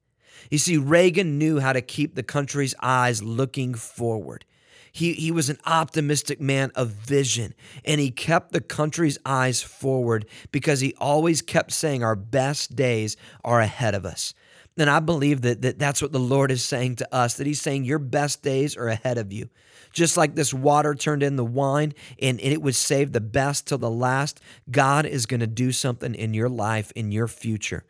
You 0.51 0.57
see, 0.57 0.79
Reagan 0.79 1.37
knew 1.37 1.61
how 1.61 1.75
to 1.75 1.83
keep 1.83 2.15
the 2.15 2.23
country's 2.23 2.75
eyes 2.81 3.23
looking 3.23 3.75
forward. 3.75 4.47
He, 4.91 5.13
he 5.13 5.31
was 5.31 5.51
an 5.51 5.59
optimistic 5.67 6.41
man 6.41 6.73
of 6.75 6.89
vision, 6.89 7.53
and 7.85 8.01
he 8.01 8.11
kept 8.11 8.53
the 8.53 8.63
country's 8.63 9.19
eyes 9.27 9.61
forward 9.61 10.25
because 10.51 10.81
he 10.81 10.95
always 10.97 11.43
kept 11.43 11.73
saying, 11.73 12.03
Our 12.03 12.17
best 12.17 12.75
days 12.75 13.19
are 13.45 13.61
ahead 13.61 13.95
of 13.95 14.07
us. 14.07 14.33
And 14.79 14.89
I 14.89 15.01
believe 15.01 15.43
that, 15.43 15.61
that 15.61 15.79
that's 15.79 16.01
what 16.01 16.13
the 16.13 16.19
Lord 16.19 16.51
is 16.51 16.65
saying 16.65 16.97
to 16.97 17.15
us, 17.15 17.35
that 17.35 17.47
He's 17.47 17.61
saying, 17.61 17.85
Your 17.85 17.99
best 17.99 18.43
days 18.43 18.79
are 18.79 18.89
ahead 18.89 19.19
of 19.19 19.31
you. 19.31 19.51
Just 19.93 20.17
like 20.17 20.35
this 20.35 20.55
water 20.55 20.95
turned 20.95 21.23
in 21.23 21.37
the 21.37 21.45
wine 21.45 21.95
and, 22.21 22.41
it 22.41 22.63
would 22.63 22.75
save 22.75 23.13
the 23.13 23.21
best 23.21 23.67
till 23.67 23.79
the 23.79 23.91
last, 23.91 24.41
God 24.71 25.07
is 25.07 25.27
going 25.27 25.41
to 25.41 25.47
do 25.47 25.73
something 25.73 26.15
in 26.15 26.35
your 26.35 26.49
life, 26.49 26.93
in 26.93 27.13
your 27.13 27.29
future. 27.29 27.85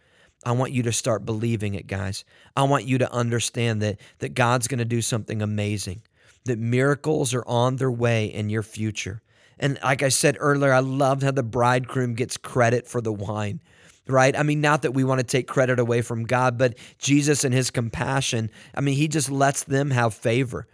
I 0.45 0.53
want 0.53 0.73
you 0.73 0.83
to 0.85 0.93
start 0.93 1.27
believing 1.27 1.75
it, 1.75 1.87
guys. 1.87 2.25
I 2.57 2.63
want 2.63 2.87
you 2.87 2.99
to 2.99 3.13
understand 3.13 3.83
that, 3.83 4.01
that 4.19 4.35
God's 4.35 4.69
going 4.69 4.79
to 4.79 4.85
do 4.85 5.03
something 5.03 5.43
amazing, 5.43 6.03
that 6.45 6.59
miracles 6.59 7.35
are 7.35 7.47
on 7.47 7.77
their 7.77 7.91
way 7.91 8.27
in 8.27 8.49
your 8.49 8.63
future. 8.63 9.21
And 9.59 9.79
like 9.83 10.03
I 10.03 10.09
said 10.09 10.39
earlier, 10.41 10.73
I 10.73 10.79
loved 10.79 11.23
how 11.23 11.33
the 11.33 11.43
bridegroom 11.43 12.15
gets 12.15 12.37
credit 12.37 12.87
for 12.87 13.01
the 13.01 13.13
wine 13.13 13.61
right? 14.07 14.37
I 14.37 14.43
mean, 14.43 14.61
not 14.61 14.83
that 14.83 14.93
we 14.93 15.05
want 15.05 15.21
to 15.21 15.27
take 15.27 15.47
credit 15.47 15.79
away 15.79 16.03
from 16.03 16.25
God, 16.25 16.59
but 16.59 16.77
Jesus 16.99 17.45
and 17.45 17.55
his 17.55 17.71
compassion, 17.71 18.51
I 18.75 18.81
mean, 18.81 18.97
he 18.97 19.07
just 19.07 19.31
lets 19.31 19.63
them 19.63 19.91
have 19.93 20.15
favor 20.15 20.67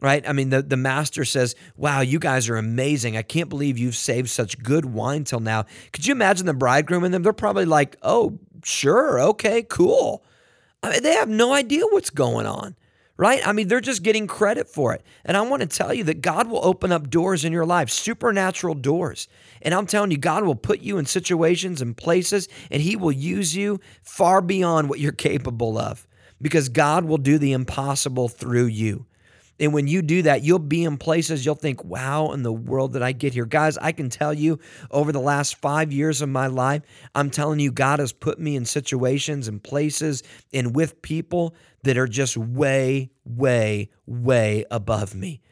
right? 0.00 0.26
I 0.28 0.32
mean, 0.32 0.50
the, 0.50 0.62
the 0.62 0.76
master 0.76 1.24
says, 1.24 1.54
Wow, 1.76 2.00
you 2.00 2.18
guys 2.18 2.48
are 2.48 2.56
amazing. 2.56 3.16
I 3.16 3.22
can't 3.22 3.48
believe 3.48 3.78
you've 3.78 3.96
saved 3.96 4.30
such 4.30 4.62
good 4.62 4.86
wine 4.86 5.24
till 5.24 5.40
now. 5.40 5.66
Could 5.92 6.06
you 6.06 6.12
imagine 6.12 6.46
the 6.46 6.54
bridegroom 6.54 7.04
and 7.04 7.12
them? 7.12 7.22
They're 7.22 7.32
probably 7.32 7.66
like, 7.66 7.96
Oh, 8.02 8.38
sure, 8.64 9.20
okay, 9.20 9.62
cool. 9.62 10.24
I 10.82 10.90
mean, 10.90 11.02
they 11.02 11.14
have 11.14 11.28
no 11.28 11.52
idea 11.52 11.84
what's 11.90 12.08
going 12.08 12.46
on, 12.46 12.74
right? 13.18 13.46
I 13.46 13.52
mean, 13.52 13.68
they're 13.68 13.82
just 13.82 14.02
getting 14.02 14.26
credit 14.26 14.66
for 14.66 14.94
it. 14.94 15.02
And 15.26 15.36
I 15.36 15.42
want 15.42 15.60
to 15.60 15.68
tell 15.68 15.92
you 15.92 16.04
that 16.04 16.22
God 16.22 16.48
will 16.48 16.64
open 16.64 16.90
up 16.90 17.10
doors 17.10 17.44
in 17.44 17.52
your 17.52 17.66
life, 17.66 17.90
supernatural 17.90 18.74
doors. 18.74 19.28
And 19.60 19.74
I'm 19.74 19.86
telling 19.86 20.10
you, 20.10 20.16
God 20.16 20.44
will 20.44 20.54
put 20.54 20.80
you 20.80 20.96
in 20.96 21.04
situations 21.04 21.82
and 21.82 21.94
places, 21.94 22.48
and 22.70 22.80
He 22.80 22.96
will 22.96 23.12
use 23.12 23.54
you 23.54 23.78
far 24.02 24.40
beyond 24.40 24.88
what 24.88 25.00
you're 25.00 25.12
capable 25.12 25.76
of 25.76 26.06
because 26.40 26.70
God 26.70 27.04
will 27.04 27.18
do 27.18 27.36
the 27.36 27.52
impossible 27.52 28.28
through 28.28 28.66
you. 28.66 29.04
And 29.60 29.74
when 29.74 29.86
you 29.86 30.00
do 30.00 30.22
that, 30.22 30.42
you'll 30.42 30.58
be 30.58 30.84
in 30.84 30.96
places 30.96 31.44
you'll 31.44 31.54
think, 31.54 31.84
wow, 31.84 32.32
in 32.32 32.42
the 32.42 32.52
world 32.52 32.94
that 32.94 33.02
I 33.02 33.12
get 33.12 33.34
here. 33.34 33.44
Guys, 33.44 33.76
I 33.76 33.92
can 33.92 34.08
tell 34.08 34.32
you 34.32 34.58
over 34.90 35.12
the 35.12 35.20
last 35.20 35.56
five 35.56 35.92
years 35.92 36.22
of 36.22 36.30
my 36.30 36.46
life, 36.46 36.82
I'm 37.14 37.30
telling 37.30 37.60
you, 37.60 37.70
God 37.70 37.98
has 37.98 38.12
put 38.12 38.40
me 38.40 38.56
in 38.56 38.64
situations 38.64 39.46
and 39.46 39.62
places 39.62 40.22
and 40.54 40.74
with 40.74 41.02
people 41.02 41.54
that 41.82 41.98
are 41.98 42.08
just 42.08 42.38
way, 42.38 43.10
way, 43.24 43.90
way 44.06 44.64
above 44.70 45.14
me. 45.14 45.42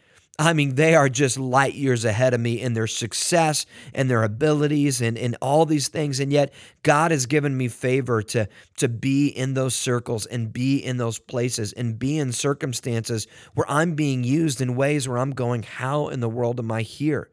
I 0.41 0.53
mean, 0.53 0.77
they 0.77 0.95
are 0.95 1.09
just 1.09 1.37
light 1.37 1.75
years 1.75 2.05
ahead 2.05 2.33
of 2.33 2.41
me 2.41 2.61
in 2.61 2.75
their 2.75 2.87
success 2.87 3.67
and 3.93 4.09
their 4.09 4.23
abilities 4.23 5.01
and, 5.01 5.19
and 5.19 5.37
all 5.43 5.67
these 5.67 5.89
things. 5.89 6.21
And 6.21 6.33
yet, 6.33 6.53
God 6.85 7.11
has 7.11 7.27
given 7.27 7.57
me 7.57 7.67
favor 7.67 8.23
to, 8.23 8.49
to 8.77 8.89
be 8.89 9.29
in 9.29 9.55
those 9.55 9.75
circles 9.75 10.27
and 10.27 10.53
be 10.53 10.79
in 10.79 10.97
those 10.97 11.19
places 11.19 11.73
and 11.73 11.99
be 11.99 12.19
in 12.19 12.31
circumstances 12.31 13.27
where 13.55 13.69
I'm 13.69 13.97
being 13.97 14.23
used 14.23 14.61
in 14.61 14.77
ways 14.77 15.09
where 15.09 15.19
I'm 15.19 15.33
going, 15.33 15.65
How 15.65 16.07
in 16.09 16.21
the 16.21 16.29
world 16.29 16.61
am 16.61 16.71
I 16.71 16.83
here? 16.83 17.31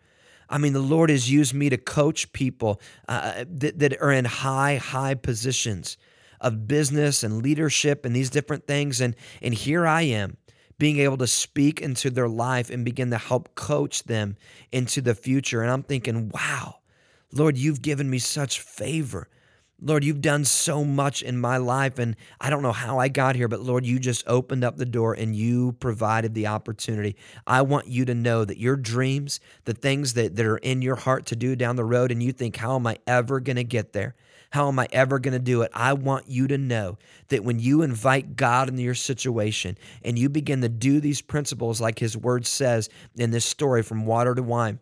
I 0.49 0.57
mean, 0.57 0.73
the 0.73 0.79
Lord 0.79 1.11
has 1.11 1.29
used 1.29 1.53
me 1.53 1.69
to 1.69 1.77
coach 1.77 2.33
people 2.33 2.81
uh, 3.07 3.45
that, 3.47 3.77
that 3.79 4.01
are 4.01 4.11
in 4.11 4.25
high, 4.25 4.77
high 4.77 5.13
positions 5.13 5.97
of 6.41 6.67
business 6.67 7.23
and 7.23 7.43
leadership 7.43 8.03
and 8.03 8.15
these 8.15 8.29
different 8.31 8.65
things. 8.65 8.99
And, 8.99 9.15
and 9.41 9.53
here 9.53 9.85
I 9.85 10.03
am 10.03 10.37
being 10.77 10.99
able 10.99 11.17
to 11.17 11.27
speak 11.27 11.81
into 11.81 12.09
their 12.09 12.27
life 12.27 12.69
and 12.69 12.83
begin 12.83 13.11
to 13.11 13.17
help 13.17 13.55
coach 13.55 14.03
them 14.03 14.35
into 14.71 15.01
the 15.01 15.15
future. 15.15 15.61
And 15.61 15.71
I'm 15.71 15.83
thinking, 15.83 16.29
wow, 16.29 16.77
Lord, 17.31 17.57
you've 17.57 17.81
given 17.81 18.09
me 18.09 18.19
such 18.19 18.59
favor. 18.59 19.29
Lord, 19.81 20.05
you've 20.05 20.21
done 20.21 20.45
so 20.45 20.85
much 20.85 21.21
in 21.21 21.37
my 21.37 21.57
life, 21.57 21.99
and 21.99 22.15
I 22.39 22.49
don't 22.49 22.63
know 22.63 22.71
how 22.71 22.97
I 22.97 23.09
got 23.09 23.35
here, 23.35 23.49
but 23.49 23.59
Lord, 23.59 23.85
you 23.85 23.99
just 23.99 24.25
opened 24.25 24.63
up 24.63 24.77
the 24.77 24.85
door 24.85 25.13
and 25.13 25.35
you 25.35 25.73
provided 25.73 26.33
the 26.33 26.47
opportunity. 26.47 27.17
I 27.45 27.61
want 27.61 27.87
you 27.87 28.05
to 28.05 28.15
know 28.15 28.45
that 28.45 28.57
your 28.57 28.77
dreams, 28.77 29.41
the 29.65 29.73
things 29.73 30.13
that, 30.13 30.37
that 30.37 30.45
are 30.45 30.57
in 30.57 30.81
your 30.81 30.95
heart 30.95 31.25
to 31.27 31.35
do 31.35 31.57
down 31.57 31.75
the 31.75 31.83
road, 31.83 32.11
and 32.11 32.23
you 32.23 32.31
think, 32.31 32.55
how 32.55 32.75
am 32.75 32.87
I 32.87 32.97
ever 33.05 33.41
going 33.41 33.57
to 33.57 33.65
get 33.65 33.91
there? 33.91 34.15
How 34.51 34.67
am 34.67 34.79
I 34.79 34.87
ever 34.91 35.19
going 35.19 35.33
to 35.33 35.39
do 35.39 35.61
it? 35.61 35.71
I 35.73 35.93
want 35.93 36.27
you 36.27 36.47
to 36.47 36.57
know 36.57 36.97
that 37.29 37.43
when 37.43 37.59
you 37.59 37.81
invite 37.81 38.35
God 38.35 38.69
into 38.69 38.81
your 38.81 38.95
situation 38.95 39.77
and 40.03 40.17
you 40.17 40.29
begin 40.29 40.61
to 40.61 40.69
do 40.69 40.99
these 40.99 41.21
principles, 41.21 41.81
like 41.81 41.99
His 41.99 42.17
Word 42.17 42.45
says 42.45 42.89
in 43.15 43.31
this 43.31 43.45
story 43.45 43.83
from 43.83 44.05
water 44.05 44.35
to 44.35 44.43
wine, 44.43 44.79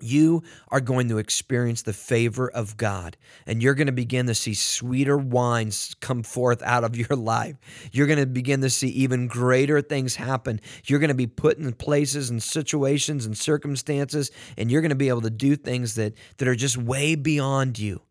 you 0.00 0.42
are 0.68 0.80
going 0.80 1.08
to 1.08 1.18
experience 1.18 1.82
the 1.82 1.92
favor 1.92 2.50
of 2.50 2.76
God 2.76 3.16
and 3.46 3.62
you're 3.62 3.74
going 3.74 3.86
to 3.86 3.92
begin 3.92 4.26
to 4.26 4.34
see 4.34 4.54
sweeter 4.54 5.16
wines 5.16 5.94
come 6.00 6.22
forth 6.22 6.62
out 6.62 6.84
of 6.84 6.96
your 6.96 7.16
life. 7.16 7.56
You're 7.92 8.06
going 8.06 8.18
to 8.18 8.26
begin 8.26 8.60
to 8.62 8.70
see 8.70 8.88
even 8.88 9.28
greater 9.28 9.80
things 9.80 10.16
happen. 10.16 10.60
You're 10.84 10.98
going 10.98 11.08
to 11.08 11.14
be 11.14 11.26
put 11.26 11.58
in 11.58 11.72
places 11.72 12.30
and 12.30 12.42
situations 12.42 13.24
and 13.24 13.36
circumstances 13.36 14.30
and 14.58 14.70
you're 14.70 14.82
going 14.82 14.90
to 14.90 14.96
be 14.96 15.08
able 15.08 15.22
to 15.22 15.30
do 15.30 15.56
things 15.56 15.94
that 15.94 16.14
that 16.38 16.48
are 16.48 16.56
just 16.56 16.76
way 16.76 17.14
beyond 17.14 17.78
you 17.78 18.02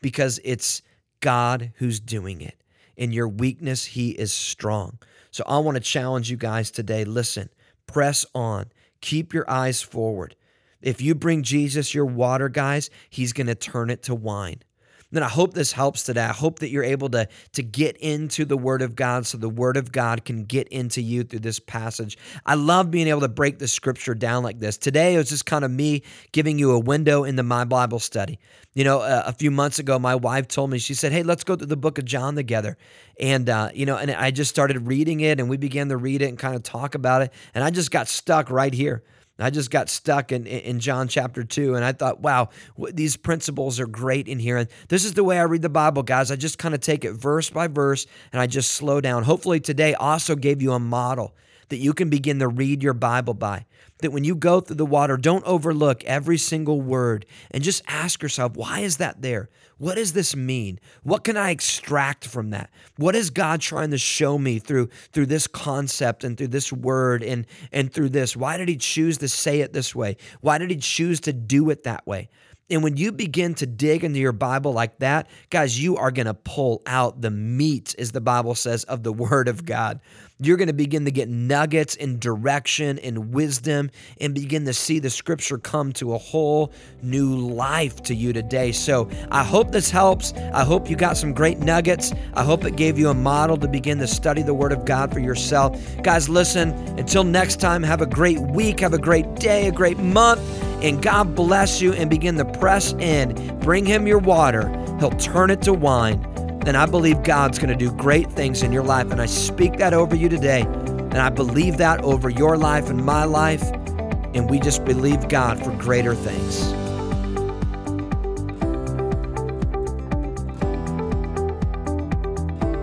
because 0.00 0.40
it's 0.44 0.82
God 1.20 1.72
who's 1.76 2.00
doing 2.00 2.40
it. 2.40 2.62
In 2.96 3.12
your 3.12 3.28
weakness, 3.28 3.86
He 3.86 4.10
is 4.10 4.32
strong. 4.32 4.98
So 5.30 5.44
I 5.46 5.58
want 5.58 5.76
to 5.76 5.80
challenge 5.80 6.30
you 6.30 6.36
guys 6.36 6.70
today 6.70 7.04
listen, 7.04 7.50
press 7.86 8.26
on, 8.34 8.72
keep 9.00 9.32
your 9.32 9.48
eyes 9.50 9.82
forward. 9.82 10.36
If 10.82 11.00
you 11.00 11.14
bring 11.14 11.42
Jesus 11.42 11.94
your 11.94 12.06
water, 12.06 12.48
guys, 12.48 12.90
He's 13.08 13.32
going 13.32 13.46
to 13.46 13.54
turn 13.54 13.90
it 13.90 14.02
to 14.04 14.14
wine 14.14 14.62
then 15.10 15.22
I 15.22 15.28
hope 15.28 15.54
this 15.54 15.72
helps 15.72 16.04
today. 16.04 16.22
I 16.22 16.32
hope 16.32 16.60
that 16.60 16.70
you're 16.70 16.84
able 16.84 17.08
to, 17.10 17.28
to 17.52 17.62
get 17.62 17.96
into 17.96 18.44
the 18.44 18.56
Word 18.56 18.82
of 18.82 18.94
God 18.94 19.26
so 19.26 19.38
the 19.38 19.48
Word 19.48 19.76
of 19.76 19.90
God 19.90 20.24
can 20.24 20.44
get 20.44 20.68
into 20.68 21.02
you 21.02 21.24
through 21.24 21.40
this 21.40 21.58
passage. 21.58 22.16
I 22.46 22.54
love 22.54 22.90
being 22.90 23.08
able 23.08 23.20
to 23.22 23.28
break 23.28 23.58
the 23.58 23.68
scripture 23.68 24.14
down 24.14 24.42
like 24.42 24.60
this. 24.60 24.78
Today, 24.78 25.14
it 25.14 25.18
was 25.18 25.28
just 25.28 25.46
kind 25.46 25.64
of 25.64 25.70
me 25.70 26.02
giving 26.32 26.58
you 26.58 26.72
a 26.72 26.78
window 26.78 27.24
into 27.24 27.42
my 27.42 27.64
Bible 27.64 27.98
study. 27.98 28.38
You 28.74 28.84
know, 28.84 29.00
uh, 29.00 29.24
a 29.26 29.32
few 29.32 29.50
months 29.50 29.80
ago, 29.80 29.98
my 29.98 30.14
wife 30.14 30.46
told 30.46 30.70
me, 30.70 30.78
she 30.78 30.94
said, 30.94 31.10
Hey, 31.10 31.24
let's 31.24 31.42
go 31.42 31.56
through 31.56 31.66
the 31.66 31.76
book 31.76 31.98
of 31.98 32.04
John 32.04 32.36
together. 32.36 32.76
And, 33.18 33.48
uh, 33.50 33.70
you 33.74 33.86
know, 33.86 33.96
and 33.96 34.10
I 34.12 34.30
just 34.30 34.50
started 34.50 34.86
reading 34.86 35.20
it 35.20 35.40
and 35.40 35.50
we 35.50 35.56
began 35.56 35.88
to 35.88 35.96
read 35.96 36.22
it 36.22 36.28
and 36.28 36.38
kind 36.38 36.54
of 36.54 36.62
talk 36.62 36.94
about 36.94 37.22
it. 37.22 37.32
And 37.52 37.64
I 37.64 37.70
just 37.70 37.90
got 37.90 38.08
stuck 38.08 38.48
right 38.48 38.72
here. 38.72 39.02
I 39.42 39.50
just 39.50 39.70
got 39.70 39.88
stuck 39.88 40.32
in, 40.32 40.46
in 40.46 40.80
John 40.80 41.08
chapter 41.08 41.44
2, 41.44 41.74
and 41.74 41.84
I 41.84 41.92
thought, 41.92 42.20
wow, 42.20 42.50
these 42.92 43.16
principles 43.16 43.80
are 43.80 43.86
great 43.86 44.28
in 44.28 44.38
here. 44.38 44.56
And 44.56 44.68
this 44.88 45.04
is 45.04 45.14
the 45.14 45.24
way 45.24 45.38
I 45.38 45.42
read 45.42 45.62
the 45.62 45.68
Bible, 45.68 46.02
guys. 46.02 46.30
I 46.30 46.36
just 46.36 46.58
kind 46.58 46.74
of 46.74 46.80
take 46.80 47.04
it 47.04 47.12
verse 47.12 47.50
by 47.50 47.68
verse 47.68 48.06
and 48.32 48.40
I 48.40 48.46
just 48.46 48.72
slow 48.72 49.00
down. 49.00 49.24
Hopefully, 49.24 49.60
today 49.60 49.94
also 49.94 50.36
gave 50.36 50.60
you 50.60 50.72
a 50.72 50.78
model 50.78 51.34
that 51.68 51.78
you 51.78 51.92
can 51.92 52.10
begin 52.10 52.38
to 52.40 52.48
read 52.48 52.82
your 52.82 52.94
Bible 52.94 53.34
by. 53.34 53.64
That 54.00 54.12
when 54.12 54.24
you 54.24 54.34
go 54.34 54.60
through 54.60 54.76
the 54.76 54.86
water, 54.86 55.16
don't 55.16 55.44
overlook 55.44 56.04
every 56.04 56.38
single 56.38 56.80
word 56.80 57.26
and 57.50 57.62
just 57.62 57.82
ask 57.86 58.22
yourself, 58.22 58.56
why 58.56 58.80
is 58.80 58.98
that 58.98 59.22
there? 59.22 59.48
What 59.78 59.94
does 59.94 60.12
this 60.12 60.36
mean? 60.36 60.78
What 61.02 61.24
can 61.24 61.38
I 61.38 61.50
extract 61.50 62.26
from 62.26 62.50
that? 62.50 62.70
What 62.96 63.16
is 63.16 63.30
God 63.30 63.62
trying 63.62 63.90
to 63.92 63.98
show 63.98 64.36
me 64.36 64.58
through 64.58 64.90
through 65.12 65.26
this 65.26 65.46
concept 65.46 66.22
and 66.22 66.36
through 66.36 66.48
this 66.48 66.70
word 66.70 67.22
and 67.22 67.46
and 67.72 67.92
through 67.92 68.10
this? 68.10 68.36
Why 68.36 68.58
did 68.58 68.68
he 68.68 68.76
choose 68.76 69.18
to 69.18 69.28
say 69.28 69.60
it 69.60 69.72
this 69.72 69.94
way? 69.94 70.18
Why 70.42 70.58
did 70.58 70.70
he 70.70 70.76
choose 70.76 71.20
to 71.20 71.32
do 71.32 71.70
it 71.70 71.84
that 71.84 72.06
way? 72.06 72.28
And 72.70 72.84
when 72.84 72.96
you 72.96 73.10
begin 73.10 73.54
to 73.54 73.66
dig 73.66 74.04
into 74.04 74.20
your 74.20 74.32
Bible 74.32 74.72
like 74.72 74.98
that, 75.00 75.28
guys, 75.50 75.82
you 75.82 75.96
are 75.96 76.12
going 76.12 76.26
to 76.26 76.34
pull 76.34 76.82
out 76.86 77.20
the 77.20 77.30
meat, 77.30 77.96
as 77.98 78.12
the 78.12 78.20
Bible 78.20 78.54
says, 78.54 78.84
of 78.84 79.02
the 79.02 79.12
Word 79.20 79.48
of 79.48 79.64
God. 79.64 80.00
You're 80.40 80.56
going 80.56 80.68
to 80.68 80.72
begin 80.72 81.04
to 81.04 81.10
get 81.10 81.28
nuggets 81.28 81.96
and 81.96 82.18
direction 82.18 82.98
and 82.98 83.32
wisdom 83.32 83.90
and 84.20 84.34
begin 84.34 84.64
to 84.64 84.72
see 84.72 84.98
the 84.98 85.10
scripture 85.10 85.58
come 85.58 85.92
to 85.94 86.14
a 86.14 86.18
whole 86.18 86.72
new 87.02 87.36
life 87.36 88.02
to 88.04 88.14
you 88.14 88.32
today. 88.32 88.72
So 88.72 89.10
I 89.30 89.44
hope 89.44 89.70
this 89.70 89.90
helps. 89.90 90.32
I 90.54 90.64
hope 90.64 90.88
you 90.88 90.96
got 90.96 91.16
some 91.16 91.34
great 91.34 91.58
nuggets. 91.58 92.12
I 92.34 92.42
hope 92.42 92.64
it 92.64 92.76
gave 92.76 92.98
you 92.98 93.10
a 93.10 93.14
model 93.14 93.58
to 93.58 93.68
begin 93.68 93.98
to 93.98 94.06
study 94.06 94.42
the 94.42 94.54
Word 94.54 94.72
of 94.72 94.84
God 94.84 95.12
for 95.12 95.20
yourself. 95.20 95.78
Guys, 96.02 96.28
listen, 96.28 96.70
until 96.98 97.24
next 97.24 97.60
time, 97.60 97.82
have 97.82 98.00
a 98.00 98.06
great 98.06 98.40
week, 98.40 98.80
have 98.80 98.94
a 98.94 98.98
great 98.98 99.34
day, 99.36 99.68
a 99.68 99.72
great 99.72 99.98
month 99.98 100.40
and 100.82 101.02
God 101.02 101.34
bless 101.34 101.80
you 101.80 101.92
and 101.92 102.08
begin 102.08 102.36
to 102.36 102.44
press 102.44 102.94
in. 102.94 103.58
Bring 103.60 103.84
Him 103.84 104.06
your 104.06 104.18
water, 104.18 104.68
He'll 104.98 105.10
turn 105.10 105.50
it 105.50 105.62
to 105.62 105.72
wine. 105.72 106.29
And 106.66 106.76
I 106.76 106.86
believe 106.86 107.22
God's 107.22 107.58
going 107.58 107.70
to 107.70 107.76
do 107.76 107.90
great 107.92 108.30
things 108.30 108.62
in 108.62 108.72
your 108.72 108.82
life. 108.82 109.10
And 109.10 109.20
I 109.20 109.26
speak 109.26 109.78
that 109.78 109.94
over 109.94 110.14
you 110.14 110.28
today. 110.28 110.62
And 110.62 111.18
I 111.18 111.28
believe 111.28 111.78
that 111.78 112.02
over 112.02 112.30
your 112.30 112.56
life 112.56 112.88
and 112.88 113.04
my 113.04 113.24
life. 113.24 113.62
And 114.34 114.48
we 114.48 114.60
just 114.60 114.84
believe 114.84 115.28
God 115.28 115.62
for 115.62 115.72
greater 115.72 116.14
things. 116.14 116.72